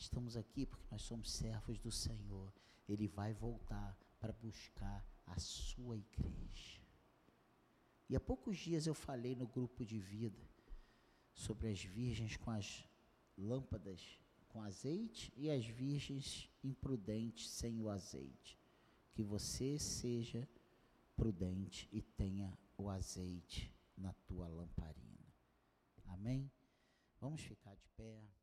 Estamos 0.00 0.34
aqui 0.34 0.64
porque 0.64 0.86
nós 0.90 1.02
somos 1.02 1.30
servos 1.30 1.78
do 1.78 1.92
Senhor. 1.92 2.50
Ele 2.88 3.06
vai 3.06 3.34
voltar 3.34 3.94
para 4.18 4.32
buscar 4.32 5.06
a 5.26 5.38
sua 5.38 5.98
igreja. 5.98 6.80
E 8.08 8.16
há 8.16 8.20
poucos 8.20 8.56
dias 8.56 8.86
eu 8.86 8.94
falei 8.94 9.36
no 9.36 9.46
grupo 9.46 9.84
de 9.84 9.98
vida 9.98 10.42
sobre 11.34 11.68
as 11.68 11.84
virgens 11.84 12.34
com 12.38 12.50
as 12.50 12.88
lâmpadas 13.36 14.18
com 14.48 14.62
azeite 14.62 15.30
e 15.36 15.50
as 15.50 15.66
virgens 15.66 16.50
imprudentes 16.64 17.50
sem 17.50 17.78
o 17.82 17.90
azeite. 17.90 18.58
Que 19.12 19.22
você 19.22 19.78
seja 19.78 20.48
prudente 21.14 21.86
e 21.92 22.00
tenha 22.00 22.58
o 22.78 22.88
azeite 22.88 23.70
na 23.98 24.14
tua 24.26 24.48
lamparina. 24.48 25.34
Amém? 26.06 26.50
Vamos 27.20 27.42
ficar 27.42 27.74
de 27.74 27.86
pé. 27.90 28.39